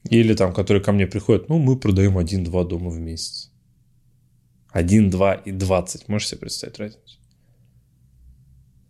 Или 0.10 0.34
там, 0.36 0.54
которые 0.54 0.82
ко 0.82 0.92
мне 0.92 1.08
приходят, 1.08 1.50
ну, 1.50 1.58
мы 1.58 1.78
продаем 1.78 2.18
1-2 2.18 2.68
дома 2.68 2.90
в 2.90 3.00
месяц. 3.00 3.52
1, 4.70 5.10
2 5.10 5.34
и 5.34 5.52
20. 5.52 6.08
Можешь 6.08 6.30
себе 6.30 6.40
представить 6.40 6.80
разницу? 6.80 7.20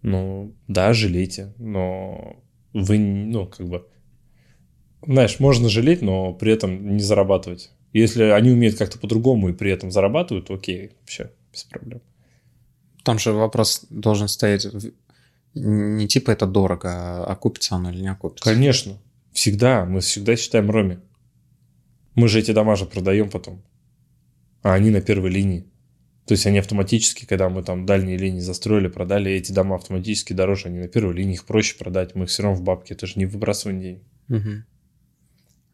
Ну, 0.03 0.55
да, 0.67 0.93
жалейте, 0.93 1.53
но 1.57 2.43
вы, 2.73 2.99
ну, 2.99 3.47
как 3.47 3.67
бы... 3.67 3.87
Знаешь, 5.05 5.39
можно 5.39 5.69
жалеть, 5.69 6.01
но 6.01 6.33
при 6.33 6.51
этом 6.51 6.95
не 6.95 7.01
зарабатывать. 7.01 7.71
Если 7.93 8.23
они 8.23 8.51
умеют 8.51 8.77
как-то 8.77 8.99
по-другому 8.99 9.49
и 9.49 9.53
при 9.53 9.71
этом 9.71 9.91
зарабатывают, 9.91 10.51
окей, 10.51 10.91
вообще, 10.99 11.31
без 11.51 11.63
проблем. 11.63 12.01
Там 13.03 13.19
же 13.19 13.31
вопрос 13.31 13.85
должен 13.89 14.27
стоять 14.27 14.67
не 15.53 16.07
типа 16.07 16.31
это 16.31 16.45
дорого, 16.45 16.89
а 16.91 17.25
окупится 17.25 17.75
оно 17.75 17.91
или 17.91 18.01
не 18.01 18.11
окупится. 18.11 18.43
Конечно, 18.43 18.97
всегда, 19.31 19.85
мы 19.85 20.01
всегда 20.01 20.35
считаем 20.35 20.69
роме. 20.69 20.99
Мы 22.15 22.27
же 22.27 22.39
эти 22.39 22.51
дома 22.51 22.75
же 22.75 22.85
продаем 22.85 23.29
потом. 23.29 23.63
А 24.63 24.73
они 24.73 24.89
на 24.89 25.01
первой 25.01 25.29
линии. 25.29 25.65
То 26.25 26.33
есть 26.33 26.45
они 26.45 26.57
автоматически, 26.57 27.25
когда 27.25 27.47
мы 27.47 27.63
там 27.63 27.85
дальние 27.85 28.17
линии 28.17 28.41
застроили, 28.41 28.89
продали, 28.89 29.31
эти 29.31 29.53
дома 29.53 29.75
автоматически 29.75 30.33
дороже, 30.33 30.67
они 30.67 30.79
на 30.79 30.87
первой 30.89 31.13
линии, 31.13 31.35
их 31.35 31.45
проще 31.45 31.77
продать, 31.77 32.15
мы 32.15 32.25
их 32.25 32.29
все 32.29 32.43
равно 32.43 32.57
в 32.57 32.63
бабке, 32.63 32.95
это 32.95 33.07
же 33.07 33.13
не 33.15 33.25
выбрасывание 33.25 33.81
денег. 33.81 34.03
Мгм. 34.27 34.65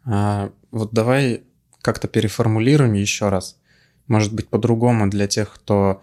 А, 0.05 0.51
вот 0.70 0.93
давай 0.93 1.43
как-то 1.84 2.08
переформулируем 2.08 2.94
еще 2.94 3.30
раз. 3.30 3.60
Может 4.08 4.34
быть, 4.34 4.48
по-другому 4.48 5.08
для 5.10 5.28
тех, 5.28 5.54
кто, 5.54 6.02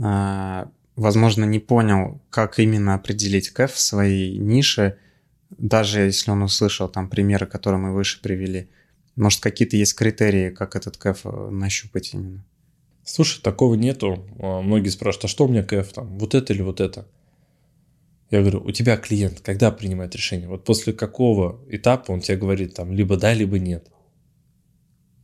а, 0.00 0.70
возможно, 0.96 1.44
не 1.44 1.58
понял, 1.58 2.22
как 2.30 2.58
именно 2.58 2.94
определить 2.94 3.50
кэф 3.50 3.72
в 3.72 3.80
своей 3.80 4.38
нише, 4.38 4.96
даже 5.50 6.00
если 6.00 6.30
он 6.30 6.42
услышал 6.42 6.88
там 6.88 7.10
примеры, 7.10 7.46
которые 7.46 7.80
мы 7.80 7.92
выше 7.92 8.22
привели. 8.22 8.68
Может, 9.16 9.40
какие-то 9.40 9.76
есть 9.76 9.94
критерии, 9.94 10.50
как 10.50 10.76
этот 10.76 10.96
кэф 10.96 11.20
э, 11.24 11.50
нащупать 11.50 12.14
именно? 12.14 12.44
Слушай, 13.04 13.42
такого 13.42 13.74
нету. 13.74 14.24
А, 14.38 14.62
Многие 14.62 14.88
спрашивают, 14.88 15.24
а 15.24 15.28
что 15.28 15.46
у 15.46 15.48
меня 15.48 15.64
КФ 15.64 15.92
там, 15.92 16.18
вот 16.18 16.34
это 16.34 16.52
или 16.52 16.62
вот 16.62 16.80
это? 16.80 17.06
Я 18.30 18.40
говорю, 18.40 18.62
у 18.64 18.70
тебя 18.70 18.96
клиент 18.96 19.40
когда 19.40 19.72
принимает 19.72 20.14
решение? 20.14 20.48
Вот 20.48 20.64
после 20.64 20.92
какого 20.92 21.60
этапа 21.68 22.12
он 22.12 22.20
тебе 22.20 22.38
говорит 22.38 22.74
там 22.74 22.92
либо 22.92 23.16
да, 23.16 23.34
либо 23.34 23.58
нет? 23.58 23.88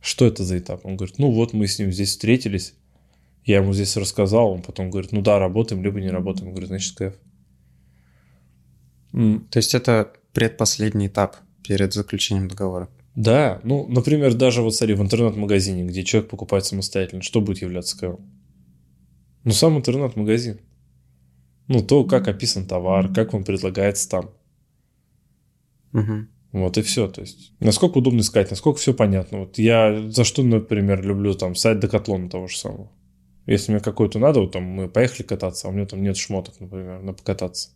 Что 0.01 0.25
это 0.25 0.43
за 0.43 0.57
этап? 0.57 0.85
Он 0.85 0.95
говорит, 0.95 1.19
ну 1.19 1.31
вот 1.31 1.53
мы 1.53 1.67
с 1.67 1.79
ним 1.79 1.91
здесь 1.91 2.09
встретились, 2.09 2.73
я 3.45 3.57
ему 3.57 3.73
здесь 3.73 3.97
рассказал, 3.97 4.51
он 4.51 4.61
потом 4.61 4.89
говорит, 4.89 5.11
ну 5.11 5.21
да, 5.21 5.39
работаем, 5.39 5.83
либо 5.83 5.99
не 5.99 6.09
работаем. 6.09 6.47
Я 6.47 6.51
говорю, 6.51 6.67
значит, 6.67 6.95
КФ. 6.97 7.15
М, 9.13 9.47
То 9.49 9.57
есть 9.57 9.73
это 9.73 10.13
предпоследний 10.33 11.07
этап 11.07 11.37
перед 11.63 11.93
заключением 11.93 12.47
договора. 12.47 12.89
Да, 13.15 13.59
ну, 13.63 13.87
например, 13.87 14.33
даже 14.33 14.61
вот 14.61 14.75
смотри, 14.75 14.95
в 14.95 15.01
интернет-магазине, 15.01 15.83
где 15.83 16.03
человек 16.03 16.29
покупает 16.29 16.65
самостоятельно, 16.65 17.21
что 17.21 17.41
будет 17.41 17.61
являться 17.61 17.97
КФ? 17.97 18.19
Ну, 19.43 19.51
сам 19.51 19.77
интернет-магазин. 19.77 20.59
Ну, 21.67 21.83
то, 21.83 22.03
как 22.03 22.27
описан 22.27 22.65
товар, 22.65 23.13
как 23.13 23.33
он 23.33 23.43
предлагается 23.43 24.09
там. 24.09 24.29
Мгм. 25.91 26.29
Вот 26.51 26.77
и 26.77 26.81
все. 26.81 27.07
То 27.07 27.21
есть, 27.21 27.53
насколько 27.59 27.99
удобно 27.99 28.21
искать, 28.21 28.49
насколько 28.49 28.79
все 28.79 28.93
понятно. 28.93 29.41
Вот 29.41 29.57
я 29.57 30.09
за 30.09 30.23
что, 30.23 30.43
например, 30.43 31.05
люблю 31.05 31.33
там 31.33 31.55
сайт 31.55 31.79
Декатлона 31.79 32.29
того 32.29 32.47
же 32.47 32.57
самого. 32.57 32.91
Если 33.45 33.71
мне 33.71 33.81
какой-то 33.81 34.19
надо, 34.19 34.41
вот 34.41 34.51
там 34.51 34.63
мы 34.63 34.87
поехали 34.87 35.23
кататься, 35.23 35.67
а 35.67 35.71
у 35.71 35.73
меня 35.73 35.85
там 35.85 36.03
нет 36.03 36.17
шмоток, 36.17 36.59
например, 36.59 37.01
на 37.01 37.13
покататься. 37.13 37.69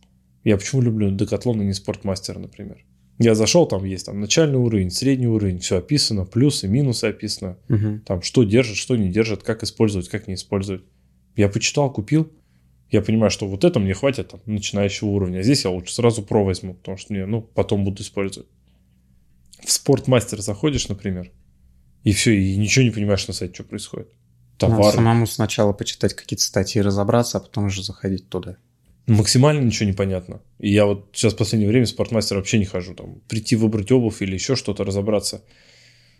Я 0.44 0.56
почему 0.56 0.82
люблю 0.82 1.10
Декатлон 1.10 1.62
и 1.62 1.64
не 1.64 1.72
Спортмастер, 1.72 2.38
например? 2.38 2.84
Я 3.18 3.34
зашел, 3.34 3.66
там 3.66 3.84
есть 3.84 4.06
там 4.06 4.20
начальный 4.20 4.58
уровень, 4.58 4.90
средний 4.90 5.28
уровень, 5.28 5.60
все 5.60 5.78
описано, 5.78 6.24
плюсы, 6.24 6.66
минусы 6.68 7.06
описано. 7.06 7.58
Мгм. 7.68 8.00
Там 8.00 8.22
что 8.22 8.42
держит, 8.42 8.76
что 8.76 8.96
не 8.96 9.08
держит, 9.08 9.42
как 9.42 9.62
использовать, 9.62 10.08
как 10.08 10.26
не 10.26 10.34
использовать. 10.34 10.82
Я 11.36 11.48
почитал, 11.48 11.92
купил. 11.92 12.30
Я 12.90 13.02
понимаю, 13.02 13.30
что 13.30 13.46
вот 13.46 13.64
это 13.64 13.80
мне 13.80 13.94
хватит 13.94 14.28
там, 14.28 14.40
начинающего 14.46 15.08
уровня. 15.08 15.38
А 15.38 15.42
здесь 15.42 15.64
я 15.64 15.70
лучше 15.70 15.94
сразу 15.94 16.22
про 16.22 16.44
возьму, 16.44 16.74
потому 16.74 16.96
что 16.96 17.12
мне, 17.12 17.24
ну, 17.26 17.40
потом 17.40 17.84
буду 17.84 18.02
использовать. 18.02 18.48
В 19.64 19.72
спортмастер 19.72 20.40
заходишь, 20.40 20.88
например, 20.88 21.30
и 22.02 22.12
все, 22.12 22.36
и 22.38 22.56
ничего 22.56 22.84
не 22.84 22.90
понимаешь 22.90 23.26
на 23.26 23.34
сайте, 23.34 23.54
что 23.54 23.64
происходит. 23.64 24.08
Надо 24.60 24.76
Товар. 24.76 24.94
самому 24.94 25.26
сначала 25.26 25.72
почитать 25.72 26.14
какие-то 26.14 26.44
статьи, 26.44 26.80
разобраться, 26.80 27.38
а 27.38 27.40
потом 27.40 27.66
уже 27.66 27.82
заходить 27.82 28.28
туда. 28.28 28.56
Максимально 29.06 29.64
ничего 29.64 29.86
не 29.86 29.94
понятно. 29.94 30.40
И 30.58 30.70
я 30.70 30.86
вот 30.86 31.10
сейчас 31.12 31.34
в 31.34 31.36
последнее 31.36 31.68
время 31.68 31.86
в 31.86 31.90
спортмастер 31.90 32.36
вообще 32.36 32.58
не 32.58 32.64
хожу. 32.64 32.94
Там, 32.94 33.20
прийти 33.28 33.56
выбрать 33.56 33.90
обувь 33.92 34.22
или 34.22 34.34
еще 34.34 34.56
что-то, 34.56 34.84
разобраться 34.84 35.42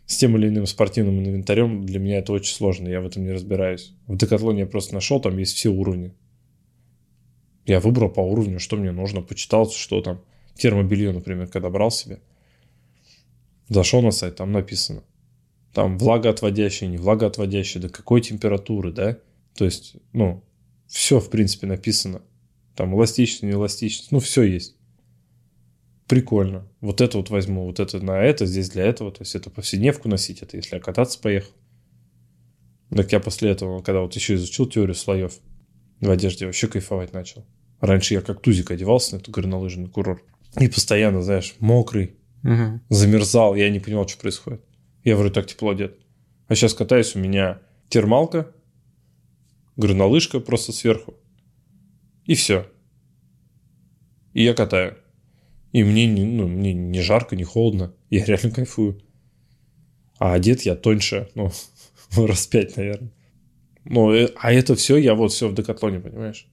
с 0.07 0.17
тем 0.17 0.37
или 0.37 0.49
иным 0.49 0.67
спортивным 0.67 1.19
инвентарем, 1.19 1.87
для 1.87 1.99
меня 1.99 2.19
это 2.19 2.33
очень 2.33 2.55
сложно, 2.55 2.89
я 2.89 3.01
в 3.01 3.07
этом 3.07 3.25
не 3.25 3.33
разбираюсь. 3.33 3.95
В 4.07 4.17
Декатлоне 4.17 4.61
я 4.61 4.67
просто 4.67 4.95
нашел, 4.95 5.19
там 5.21 5.39
есть 5.39 5.55
все 5.55 5.71
уровни. 5.71 6.13
Я 7.65 7.81
выбрал 7.81 8.11
по 8.11 8.21
уровню, 8.21 8.61
что 8.61 8.77
мне 8.77 8.93
нужно, 8.93 9.23
почитал, 9.23 9.71
что 9.71 10.03
там. 10.03 10.21
Термобелье, 10.57 11.13
например, 11.13 11.49
когда 11.49 11.71
брал 11.71 11.91
себе. 11.91 12.21
Зашел 13.69 14.03
на 14.03 14.11
сайт, 14.11 14.37
там 14.37 14.53
написано. 14.53 15.03
Там 15.73 15.99
влагоотводящее, 15.99 16.89
не 16.89 16.99
влагоотводящее, 16.99 17.83
до 17.83 17.89
какой 17.89 18.21
температуры, 18.21 18.93
да? 18.93 19.19
То 19.57 19.65
есть, 19.65 19.97
ну, 20.13 20.45
все, 20.87 21.19
в 21.19 21.31
принципе, 21.31 21.67
написано. 21.67 22.23
Там 22.77 22.95
эластичность, 22.95 23.43
не 23.43 23.53
эластичность, 23.53 24.13
ну, 24.13 24.21
все 24.21 24.43
есть. 24.43 24.77
Прикольно. 26.07 26.69
Вот 26.81 27.01
это 27.01 27.17
вот 27.19 27.31
возьму, 27.31 27.65
вот 27.67 27.81
это 27.81 27.99
на 28.01 28.23
это, 28.23 28.47
здесь 28.47 28.71
для 28.71 28.85
этого. 28.85 29.11
То 29.11 29.23
есть, 29.23 29.35
это 29.35 29.51
повседневку 29.51 30.09
носить, 30.09 30.43
это 30.43 30.57
если 30.57 30.77
я 30.77 30.81
кататься 30.81 31.19
поехал. 31.19 31.53
Так 32.91 33.11
я 33.13 33.19
после 33.19 33.51
этого, 33.51 33.83
когда 33.83 34.03
вот 34.03 34.15
еще 34.15 34.35
изучил 34.35 34.67
теорию 34.67 34.95
слоев 34.95 35.33
в 36.01 36.11
одежде, 36.11 36.47
вообще 36.47 36.69
кайфовать 36.69 37.13
начал. 37.13 37.45
Раньше 37.81 38.15
я 38.15 38.21
как 38.21 38.41
тузик 38.41 38.71
одевался 38.71 39.17
на 39.17 39.21
эту 39.21 39.33
горнолыжный 39.33 39.89
курорт. 39.89 40.23
И 40.61 40.69
постоянно, 40.69 41.23
знаешь, 41.23 41.55
мокрый, 41.59 42.15
Мгм. 42.45 42.81
замерзал, 42.91 43.55
я 43.57 43.71
не 43.71 43.81
понимал, 43.81 44.07
что 44.07 44.21
происходит. 44.21 44.61
Я 45.03 45.17
вроде 45.17 45.33
так 45.35 45.47
тепло 45.47 45.71
одет. 45.71 45.99
А 46.47 46.55
сейчас 46.55 46.75
катаюсь, 46.75 47.17
у 47.17 47.19
меня 47.19 47.61
термалка, 47.89 48.53
горнолыжка 49.77 50.41
просто 50.41 50.73
сверху. 50.73 51.15
И 52.27 52.35
все. 52.35 52.67
И 54.35 54.43
я 54.45 54.55
катаю. 54.55 54.97
И 55.73 55.83
мне, 55.83 56.07
не- 56.07 56.25
ну, 56.25 56.47
мне 56.47 56.73
не 56.75 57.01
жарко, 57.01 57.35
не 57.35 57.45
холодно. 57.45 57.95
Я 58.11 58.25
реально 58.27 58.51
кайфую. 58.51 59.01
А 60.19 60.35
одет 60.35 60.63
я 60.63 60.77
тоньше, 60.77 61.31
ну, 61.35 61.51
в 62.11 62.19
раз 62.27 62.47
пять, 62.47 62.77
наверное. 62.77 63.11
Ну, 63.87 64.11
а 64.37 64.53
это 64.53 64.75
все, 64.77 64.97
я 64.97 65.15
вот 65.15 65.33
все 65.33 65.49
в 65.49 65.55
декатлоне, 65.55 66.01
понимаешь? 66.01 66.47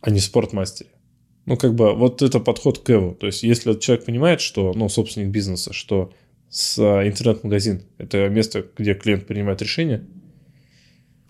А 0.00 0.10
не 0.10 0.20
в 0.20 0.24
спортмастере. 0.24 0.90
Ну, 1.50 1.56
как 1.56 1.74
бы, 1.74 1.96
вот 1.96 2.22
это 2.22 2.38
подход 2.38 2.78
к 2.78 2.88
Эву. 2.90 3.12
То 3.16 3.26
есть, 3.26 3.42
если 3.42 3.74
человек 3.74 4.04
понимает, 4.04 4.40
что, 4.40 4.72
ну, 4.72 4.88
собственник 4.88 5.30
бизнеса, 5.30 5.72
что 5.72 6.12
с 6.48 6.78
а, 6.78 7.04
интернет-магазин– 7.04 7.82
это 7.98 8.28
место, 8.28 8.66
где 8.78 8.94
клиент 8.94 9.26
принимает 9.26 9.60
решения, 9.60 10.06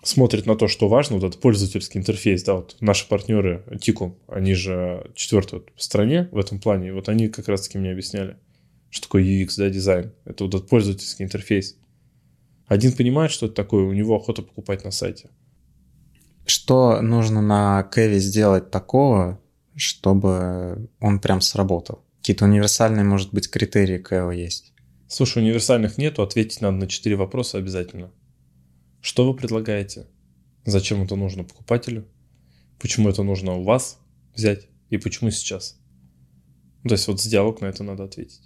смотрит 0.03 0.45
на 0.45 0.55
то, 0.55 0.67
что 0.67 0.87
важно, 0.87 1.15
вот 1.15 1.23
этот 1.23 1.41
пользовательский 1.41 1.99
интерфейс, 1.99 2.43
да, 2.43 2.53
вот 2.53 2.77
наши 2.81 3.09
партнеры 3.09 3.65
Тику, 3.81 4.15
они 4.27 4.53
же 4.53 5.09
четвертые 5.15 5.63
в 5.75 5.81
стране 5.81 6.29
в 6.31 6.37
этом 6.37 6.59
плане, 6.59 6.93
вот 6.93 7.09
они 7.09 7.27
как 7.27 7.47
раз-таки 7.47 7.79
мне 7.79 7.89
объясняли, 7.89 8.37
что 8.91 9.07
такое 9.07 9.23
UX, 9.23 9.55
да, 9.57 9.71
дизайн. 9.71 10.13
Это 10.25 10.43
вот 10.43 10.53
этот 10.53 10.69
пользовательский 10.69 11.25
интерфейс. 11.25 11.77
Один 12.67 12.91
понимает, 12.91 13.31
что 13.31 13.47
это 13.47 13.55
такое, 13.55 13.85
у 13.85 13.93
него 13.93 14.17
охота 14.17 14.43
покупать 14.43 14.85
на 14.85 14.91
сайте. 14.91 15.31
Что 16.45 17.01
нужно 17.01 17.41
на 17.41 17.81
Кэве 17.81 18.19
сделать 18.19 18.69
такого, 18.69 19.41
чтобы 19.81 20.89
он 20.99 21.19
прям 21.19 21.41
сработал? 21.41 22.03
Какие-то 22.19 22.45
универсальные, 22.45 23.03
может 23.03 23.33
быть, 23.33 23.49
критерии 23.49 23.97
Кэва 23.97 24.31
есть? 24.31 24.73
Слушай, 25.07 25.43
универсальных 25.43 25.97
нету, 25.97 26.21
ответить 26.21 26.61
надо 26.61 26.77
на 26.77 26.87
четыре 26.87 27.15
вопроса 27.15 27.57
обязательно. 27.57 28.11
Что 29.01 29.29
вы 29.29 29.35
предлагаете? 29.35 30.07
Зачем 30.65 31.03
это 31.03 31.15
нужно 31.15 31.43
покупателю? 31.43 32.05
Почему 32.79 33.09
это 33.09 33.23
нужно 33.23 33.53
у 33.53 33.63
вас 33.63 33.99
взять 34.35 34.67
и 34.89 34.97
почему 34.97 35.31
сейчас. 35.31 35.79
То 36.83 36.93
есть 36.93 37.07
вот 37.07 37.19
с 37.19 37.25
диалог 37.25 37.61
на 37.61 37.65
это 37.65 37.83
надо 37.83 38.03
ответить. 38.03 38.41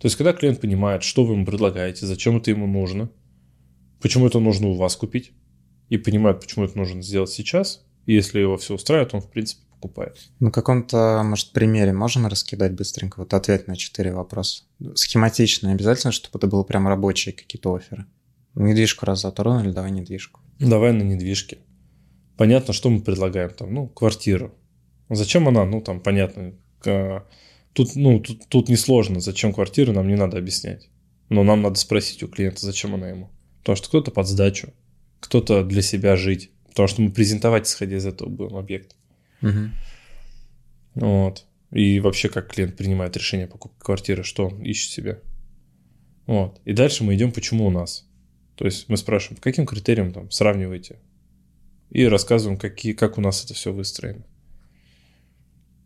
То 0.00 0.06
есть 0.06 0.16
когда 0.16 0.32
клиент 0.32 0.60
понимает, 0.60 1.02
что 1.02 1.24
вы 1.24 1.34
ему 1.34 1.46
предлагаете, 1.46 2.06
зачем 2.06 2.36
это 2.36 2.50
ему 2.50 2.66
нужно, 2.66 3.10
почему 4.00 4.26
это 4.26 4.40
нужно 4.40 4.68
у 4.68 4.74
вас 4.74 4.96
купить, 4.96 5.32
и 5.88 5.98
понимает, 5.98 6.40
почему 6.40 6.64
это 6.64 6.76
нужно 6.78 7.02
сделать 7.02 7.30
сейчас, 7.30 7.84
и 8.06 8.14
если 8.14 8.40
его 8.40 8.56
все 8.56 8.74
устраивает, 8.74 9.14
он, 9.14 9.20
в 9.20 9.30
принципе, 9.30 9.62
покупает. 9.82 10.16
На 10.38 10.50
каком-то, 10.52 11.22
может, 11.24 11.52
примере 11.52 11.92
можем 11.92 12.26
раскидать 12.26 12.72
быстренько? 12.72 13.18
Вот 13.18 13.34
ответ 13.34 13.66
на 13.66 13.76
четыре 13.76 14.14
вопроса. 14.14 14.62
Схематично, 14.94 15.72
обязательно, 15.72 16.12
чтобы 16.12 16.38
это 16.38 16.46
было 16.46 16.62
прям 16.62 16.86
рабочие 16.86 17.34
какие-то 17.34 17.74
оферы. 17.74 18.06
Недвижку 18.54 19.06
раз 19.06 19.22
затронули, 19.22 19.72
давай 19.72 19.90
недвижку. 19.90 20.40
Давай 20.60 20.92
на 20.92 21.02
недвижке. 21.02 21.58
Понятно, 22.36 22.72
что 22.72 22.90
мы 22.90 23.00
предлагаем 23.00 23.50
там, 23.50 23.74
ну, 23.74 23.88
квартиру. 23.88 24.54
Зачем 25.10 25.48
она? 25.48 25.64
Ну, 25.64 25.80
там, 25.80 26.00
понятно. 26.00 26.54
Тут, 27.72 27.96
ну, 27.96 28.20
тут, 28.20 28.48
тут 28.48 28.68
несложно, 28.68 29.20
зачем 29.20 29.52
квартира, 29.52 29.92
нам 29.92 30.06
не 30.06 30.16
надо 30.16 30.38
объяснять. 30.38 30.90
Но 31.28 31.42
нам 31.42 31.62
надо 31.62 31.76
спросить 31.76 32.22
у 32.22 32.28
клиента, 32.28 32.60
зачем 32.60 32.94
она 32.94 33.08
ему. 33.08 33.30
Потому 33.60 33.76
что 33.76 33.88
кто-то 33.88 34.10
под 34.10 34.28
сдачу, 34.28 34.72
кто-то 35.20 35.64
для 35.64 35.82
себя 35.82 36.16
жить. 36.16 36.50
Потому 36.68 36.88
что 36.88 37.02
мы 37.02 37.10
презентовать, 37.10 37.66
исходя 37.66 37.96
из 37.96 38.06
этого, 38.06 38.28
будем 38.28 38.56
объект. 38.56 38.96
Угу. 39.42 39.70
Вот. 40.94 41.46
И 41.70 42.00
вообще, 42.00 42.28
как 42.28 42.48
клиент 42.48 42.76
принимает 42.76 43.16
решение 43.16 43.46
о 43.46 43.50
покупке 43.50 43.78
квартиры, 43.80 44.24
что 44.24 44.48
он 44.48 44.62
ищет 44.62 44.90
себе. 44.90 45.20
Вот. 46.26 46.60
И 46.64 46.72
дальше 46.72 47.04
мы 47.04 47.14
идем, 47.14 47.32
почему 47.32 47.66
у 47.66 47.70
нас. 47.70 48.06
То 48.56 48.66
есть 48.66 48.88
мы 48.88 48.96
спрашиваем, 48.96 49.36
по 49.36 49.42
каким 49.42 49.66
критериям 49.66 50.12
там 50.12 50.30
сравниваете. 50.30 50.98
И 51.90 52.06
рассказываем, 52.06 52.58
какие, 52.58 52.92
как 52.92 53.18
у 53.18 53.20
нас 53.20 53.44
это 53.44 53.54
все 53.54 53.72
выстроено. 53.72 54.24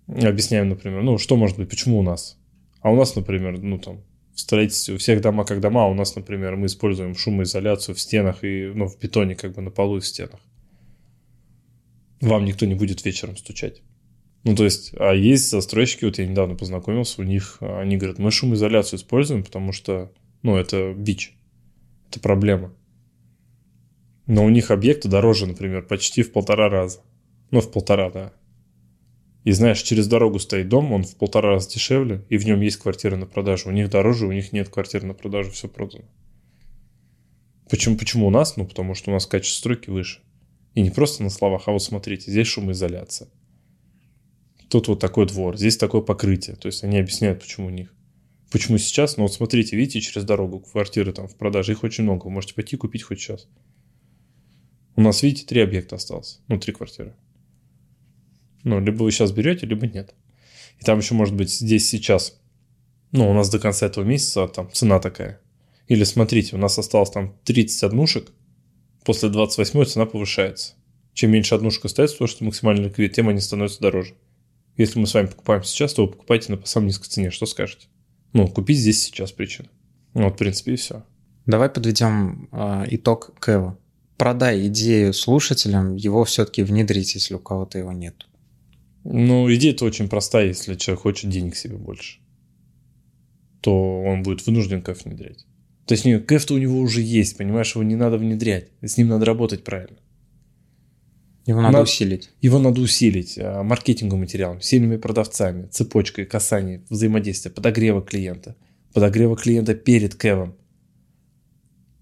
Объясняем, 0.09 0.69
например, 0.69 1.03
ну, 1.03 1.19
что 1.19 1.37
может 1.37 1.57
быть, 1.57 1.69
почему 1.69 1.99
у 1.99 2.03
нас. 2.03 2.39
А 2.81 2.91
у 2.91 2.97
нас, 2.97 3.17
например, 3.17 3.59
ну, 3.59 3.79
там, 3.79 4.03
в 4.35 4.41
строительстве 4.41 4.95
у 4.95 4.99
всех 4.99 5.21
дома 5.21 5.45
как 5.45 5.61
дома, 5.61 5.85
а 5.85 5.89
у 5.89 5.95
нас, 5.95 6.15
например, 6.15 6.57
мы 6.57 6.67
используем 6.67 7.17
шумоизоляцию 7.17 7.95
в 7.95 8.01
стенах 8.01 8.45
и, 8.45 8.71
ну, 8.75 8.87
в 8.87 8.99
бетоне, 8.99 9.35
как 9.35 9.55
бы 9.55 9.63
на 9.63 9.71
полу 9.71 9.97
и 9.97 10.01
в 10.01 10.07
стенах. 10.07 10.41
Вам 12.21 12.45
никто 12.45 12.67
не 12.67 12.75
будет 12.75 13.05
вечером 13.05 13.37
стучать. 13.37 13.83
Ну, 14.45 14.55
то 14.55 14.65
есть, 14.65 14.93
а 14.97 15.13
есть 15.13 15.51
застройщики, 15.51 16.05
вот 16.05 16.19
я 16.19 16.27
недавно 16.27 16.55
познакомился, 16.55 17.21
у 17.21 17.25
них, 17.25 17.59
они 17.61 17.97
говорят, 17.97 18.19
мы 18.19 18.31
шумоизоляцию 18.31 19.01
используем, 19.01 19.43
потому 19.43 19.73
что, 19.73 20.13
ну, 20.43 20.57
это 20.57 20.95
бич, 20.95 21.37
это 22.09 22.21
проблема. 22.21 22.73
Но 24.27 24.45
у 24.45 24.49
них 24.49 24.71
объекты 24.71 25.09
дороже, 25.09 25.47
например, 25.47 25.83
почти 25.87 26.23
в 26.23 26.33
полтора 26.33 26.69
раза. 26.69 27.01
Ну, 27.51 27.61
в 27.61 27.71
полтора, 27.71 28.11
да. 28.11 28.33
И 29.45 29.53
знаешь, 29.53 29.83
через 29.83 30.09
дорогу 30.09 30.41
стоит 30.41 30.69
дом, 30.69 30.93
он 30.93 31.05
в 31.05 31.17
полтора 31.17 31.51
раза 31.51 31.71
дешевле, 31.71 32.25
и 32.29 32.37
в 32.37 32.45
нем 32.45 32.61
есть 32.61 32.79
квартира 32.79 33.17
на 33.17 33.27
продажу. 33.27 33.69
У 33.69 33.73
них 33.73 33.89
дороже, 33.91 34.27
у 34.27 34.33
них 34.33 34.53
нет 34.53 34.69
квартир 34.69 35.05
на 35.05 35.15
продажу, 35.15 35.53
все 35.53 35.69
продано. 35.69 36.05
Почему, 37.71 37.97
почему 37.97 38.27
у 38.27 38.31
нас? 38.31 38.57
Ну, 38.57 38.67
потому 38.67 38.95
что 38.95 39.11
у 39.11 39.15
нас 39.15 39.27
качество 39.27 39.59
стройки 39.59 39.91
выше. 39.91 40.21
И 40.77 40.83
не 40.83 40.91
просто 40.91 41.23
на 41.23 41.31
словах, 41.31 41.63
а 41.67 41.73
вот 41.73 41.83
смотрите, 41.83 42.31
здесь 42.31 42.49
шумоизоляция. 42.49 43.29
Тут 44.69 44.89
вот 44.89 45.01
такой 45.01 45.27
двор, 45.27 45.57
здесь 45.57 45.79
такое 45.79 46.03
покрытие. 46.03 46.55
То 46.55 46.67
есть 46.67 46.85
они 46.85 46.99
объясняют, 46.99 47.41
почему 47.41 47.69
у 47.69 47.71
них. 47.71 47.95
Почему 48.53 48.77
сейчас? 48.77 49.17
Ну 49.17 49.23
вот 49.23 49.33
смотрите, 49.33 49.75
видите, 49.75 50.03
через 50.03 50.27
дорогу 50.27 50.61
квартиры 50.61 51.15
там 51.15 51.29
в 51.29 51.37
продаже, 51.37 51.73
их 51.73 51.83
очень 51.83 52.05
много. 52.05 52.25
Вы 52.25 52.33
можете 52.33 52.53
пойти 52.53 52.77
купить 52.77 53.05
хоть 53.05 53.19
сейчас. 53.19 53.49
У 54.97 55.01
нас, 55.01 55.23
видите, 55.23 55.47
три 55.47 55.63
объекта 55.63 55.97
осталось. 55.97 56.41
Ну, 56.47 56.59
три 56.59 56.75
квартиры. 56.75 57.17
Ну, 58.63 58.79
либо 58.79 59.03
вы 59.03 59.13
сейчас 59.13 59.33
берете, 59.33 59.65
либо 59.65 59.87
нет. 59.87 60.15
И 60.79 60.85
там 60.85 60.99
еще 60.99 61.15
может 61.15 61.35
быть 61.35 61.51
здесь 61.51 61.89
сейчас. 61.89 62.39
Ну, 63.13 63.31
у 63.31 63.33
нас 63.33 63.49
до 63.49 63.59
конца 63.59 63.87
этого 63.87 64.05
месяца 64.05 64.47
там 64.47 64.71
цена 64.71 64.99
такая. 64.99 65.41
Или 65.89 66.05
смотрите, 66.05 66.55
у 66.55 66.59
нас 66.59 66.79
осталось 66.79 67.11
там 67.11 67.35
30 67.45 67.83
однушек, 67.83 68.31
после 69.07 69.29
28 69.29 69.85
цена 69.85 70.05
повышается. 70.05 70.75
Чем 71.15 71.31
меньше 71.31 71.55
однушка 71.55 71.87
остается, 71.87 72.19
то, 72.19 72.27
что 72.27 72.45
максимальный 72.45 72.85
ликвид, 72.85 73.15
тем 73.15 73.29
они 73.29 73.41
становятся 73.41 73.81
дороже. 73.81 74.15
Если 74.77 74.99
мы 74.99 75.07
с 75.07 75.15
вами 75.15 75.29
покупаем 75.29 75.63
сейчас, 75.63 75.95
то 75.95 76.05
вы 76.05 76.13
покупаете 76.13 76.53
на 76.53 76.67
самой 76.67 76.89
низкой 76.89 77.09
цене. 77.09 77.31
Что 77.31 77.47
скажете? 77.47 77.87
Ну, 78.35 78.49
купить 78.49 78.79
здесь 78.79 79.03
сейчас 79.03 79.33
причина. 79.33 79.69
Ну, 80.13 80.25
вот, 80.25 80.35
в 80.35 80.37
принципе, 80.37 80.75
и 80.75 80.77
все. 80.77 81.05
Давай 81.47 81.71
подведем 81.71 82.49
э, 82.53 82.85
итог 82.91 83.33
Кэва. 83.39 83.79
Продай 84.19 84.67
идею 84.67 85.15
слушателям, 85.15 85.95
его 85.95 86.25
все-таки 86.25 86.63
внедрить, 86.63 87.15
если 87.15 87.35
у 87.35 87.39
кого-то 87.39 87.79
его 87.79 87.93
нет. 87.93 88.27
Ну, 89.05 89.53
идея-то 89.55 89.85
очень 89.85 90.09
простая, 90.09 90.49
если 90.49 90.75
человек 90.75 91.03
хочет 91.03 91.31
денег 91.31 91.55
себе 91.55 91.77
больше, 91.77 92.19
то 93.61 94.03
он 94.03 94.23
будет 94.23 94.45
вынужден 94.47 94.83
кэф 94.83 95.05
внедрять. 95.05 95.47
То 95.87 95.95
есть 95.95 96.27
кэф-то 96.27 96.55
у 96.55 96.59
него 96.59 96.79
уже 96.79 97.01
есть, 97.01 97.37
понимаешь, 97.37 97.75
его 97.75 97.85
не 97.85 97.95
надо 97.95 98.19
внедрять, 98.19 98.69
с 98.83 98.97
ним 98.97 99.09
надо 99.09 99.25
работать 99.25 99.65
правильно. 99.65 99.99
Его 101.47 101.61
надо, 101.61 101.73
надо 101.75 101.85
усилить. 101.85 102.31
Его 102.41 102.59
надо 102.59 102.81
усилить 102.81 103.39
а, 103.39 103.63
маркетинговым 103.63 104.23
материалом, 104.23 104.61
сильными 104.61 104.97
продавцами, 104.97 105.69
цепочкой 105.69 106.27
касаний, 106.27 106.81
взаимодействия, 106.91 107.53
подогрева 107.53 108.03
клиента, 108.03 108.57
подогрева 108.93 109.37
клиента 109.37 109.77
перед 109.77 110.17
кэвом, 110.17 110.57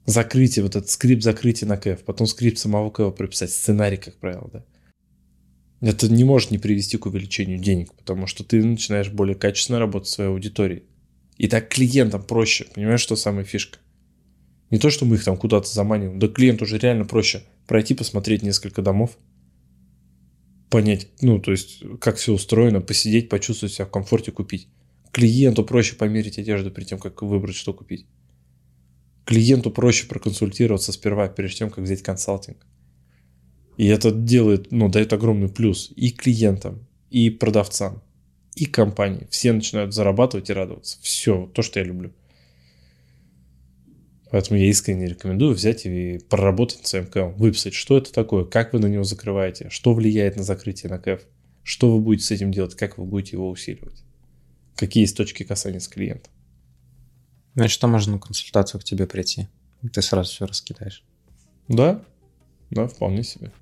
закрытие, 0.07 0.62
вот 0.62 0.77
этот 0.77 0.88
скрипт 0.88 1.23
закрытия 1.23 1.68
на 1.68 1.77
кэв, 1.77 2.05
потом 2.05 2.27
скрипт 2.27 2.57
самого 2.57 2.90
кэва 2.90 3.11
прописать, 3.11 3.51
сценарий, 3.51 3.99
как 3.99 4.16
правило, 4.16 4.49
да. 4.51 4.64
Это 5.83 6.09
не 6.09 6.25
может 6.25 6.51
не 6.51 6.57
привести 6.57 6.97
к 6.97 7.05
увеличению 7.05 7.59
денег, 7.59 7.92
потому 7.92 8.27
что 8.27 8.44
ты 8.44 8.64
начинаешь 8.64 9.11
более 9.11 9.37
качественно 9.37 9.79
работать 9.79 10.09
с 10.09 10.12
своей 10.12 10.31
аудиторией. 10.31 10.85
И 11.37 11.49
так 11.49 11.68
клиентам 11.68 12.23
проще, 12.23 12.66
понимаешь, 12.75 13.01
что 13.01 13.16
самая 13.16 13.44
фишка? 13.44 13.79
Не 14.70 14.79
то, 14.79 14.90
что 14.90 15.05
мы 15.05 15.16
их 15.16 15.25
там 15.25 15.37
куда-то 15.37 15.68
заманиваем, 15.68 16.18
да 16.18 16.29
клиенту 16.29 16.64
уже 16.64 16.79
реально 16.79 17.05
проще 17.05 17.44
пройти, 17.66 17.94
посмотреть 17.94 18.42
несколько 18.42 18.83
домов, 18.83 19.16
понять, 20.70 21.09
ну, 21.20 21.38
то 21.38 21.53
есть, 21.53 21.83
как 22.01 22.16
все 22.16 22.33
устроено, 22.33 22.81
посидеть, 22.81 23.29
почувствовать 23.29 23.73
себя 23.73 23.87
в 23.87 23.90
комфорте, 23.90 24.33
купить. 24.33 24.68
Клиенту 25.12 25.64
проще 25.64 25.94
померить 25.94 26.38
одежду 26.38 26.70
перед 26.70 26.88
тем, 26.88 26.99
как 26.99 27.23
выбрать, 27.23 27.55
что 27.55 27.73
купить. 27.73 28.07
Клиенту 29.25 29.70
проще 29.70 30.07
проконсультироваться 30.07 30.92
сперва, 30.92 31.29
перед 31.29 31.55
тем, 31.55 31.70
как 31.70 31.85
взять 31.85 32.03
консалтинг. 32.03 32.66
И 33.77 33.87
это 33.87 34.11
делает, 34.11 34.73
ну, 34.73 34.88
дает 34.88 35.12
огромный 35.12 35.49
плюс 35.49 35.92
и 35.94 36.11
клиентам, 36.11 36.87
и 37.11 37.31
продавцам, 37.31 38.03
и 38.55 38.67
компании. 38.67 39.27
Все 39.31 39.53
начинают 39.53 39.95
зарабатывать 39.95 40.51
и 40.51 40.53
радоваться. 40.53 40.99
Все, 41.03 41.51
то, 41.55 41.62
что 41.62 41.81
я 41.81 41.87
люблю. 41.87 42.12
Поэтому 44.31 44.59
я 44.59 44.67
искренне 44.67 45.07
рекомендую 45.07 45.55
взять 45.55 45.87
и 45.87 46.19
проработать 46.29 46.87
своем 46.87 47.07
КЭВ, 47.07 47.37
выписать, 47.37 47.75
что 47.75 47.97
это 47.97 48.12
такое, 48.12 48.45
как 48.45 48.73
вы 48.73 48.81
на 48.81 48.87
него 48.87 49.05
закрываете, 49.05 49.71
что 49.71 49.95
влияет 49.95 50.37
на 50.37 50.43
закрытие 50.43 50.90
на 50.90 50.99
КЭВ, 50.99 51.23
что 51.62 51.93
вы 51.93 52.01
будете 52.01 52.27
с 52.27 52.31
этим 52.33 52.51
делать, 52.51 52.75
как 52.75 52.99
вы 52.99 53.05
будете 53.05 53.37
его 53.37 53.49
усиливать, 53.49 54.03
какие 54.75 55.05
есть 55.05 55.17
точки 55.17 55.45
касания 55.45 55.79
с 55.79 55.87
клиентом. 55.87 56.33
Значит, 57.55 57.75
что 57.75 57.87
можно 57.87 58.14
на 58.14 58.19
консультацию 58.19 58.81
к 58.81 58.85
тебе 58.85 59.07
прийти? 59.07 59.47
Ты 59.93 60.03
сразу 60.03 60.33
все 60.33 60.47
раскидаешь. 60.47 61.05
Да, 61.69 62.05
да, 62.71 62.88
вполне 62.88 63.23
себе. 63.23 63.53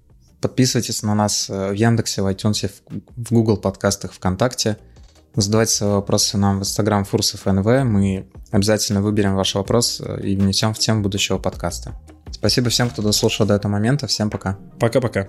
Подписывайтесь 0.43 1.03
на 1.03 1.15
нас 1.15 1.49
в 1.49 1.73
Яндексе, 1.73 2.21
в 2.21 2.27
iTunes, 2.27 2.71
в 3.17 3.33
Google 3.33 3.57
подкастах, 3.57 4.13
ВКонтакте– 4.13 4.77
Задавайте 5.35 5.73
свои 5.73 5.91
вопросы 5.91 6.37
нам 6.37 6.59
в 6.59 6.61
Instagram 6.61 7.05
Фурсов 7.05 7.47
НВ. 7.47 7.65
Мы 7.85 8.27
обязательно 8.51 9.01
выберем 9.01 9.35
ваш 9.35 9.55
вопрос 9.55 10.03
э, 10.05 10.21
и 10.23 10.37
внесем 10.37 10.75
в 10.75 10.79
тему 10.79 11.01
будущего 11.01 11.39
подкаста. 11.39 11.95
Спасибо 12.31 12.69
всем, 12.69 12.91
кто 12.91 13.01
дослушал 13.01 13.47
до 13.47 13.55
этого 13.55 13.73
момента. 13.73 14.07
Всем 14.07 14.29
пока. 14.29 14.59
Пока-пока. 14.79 15.29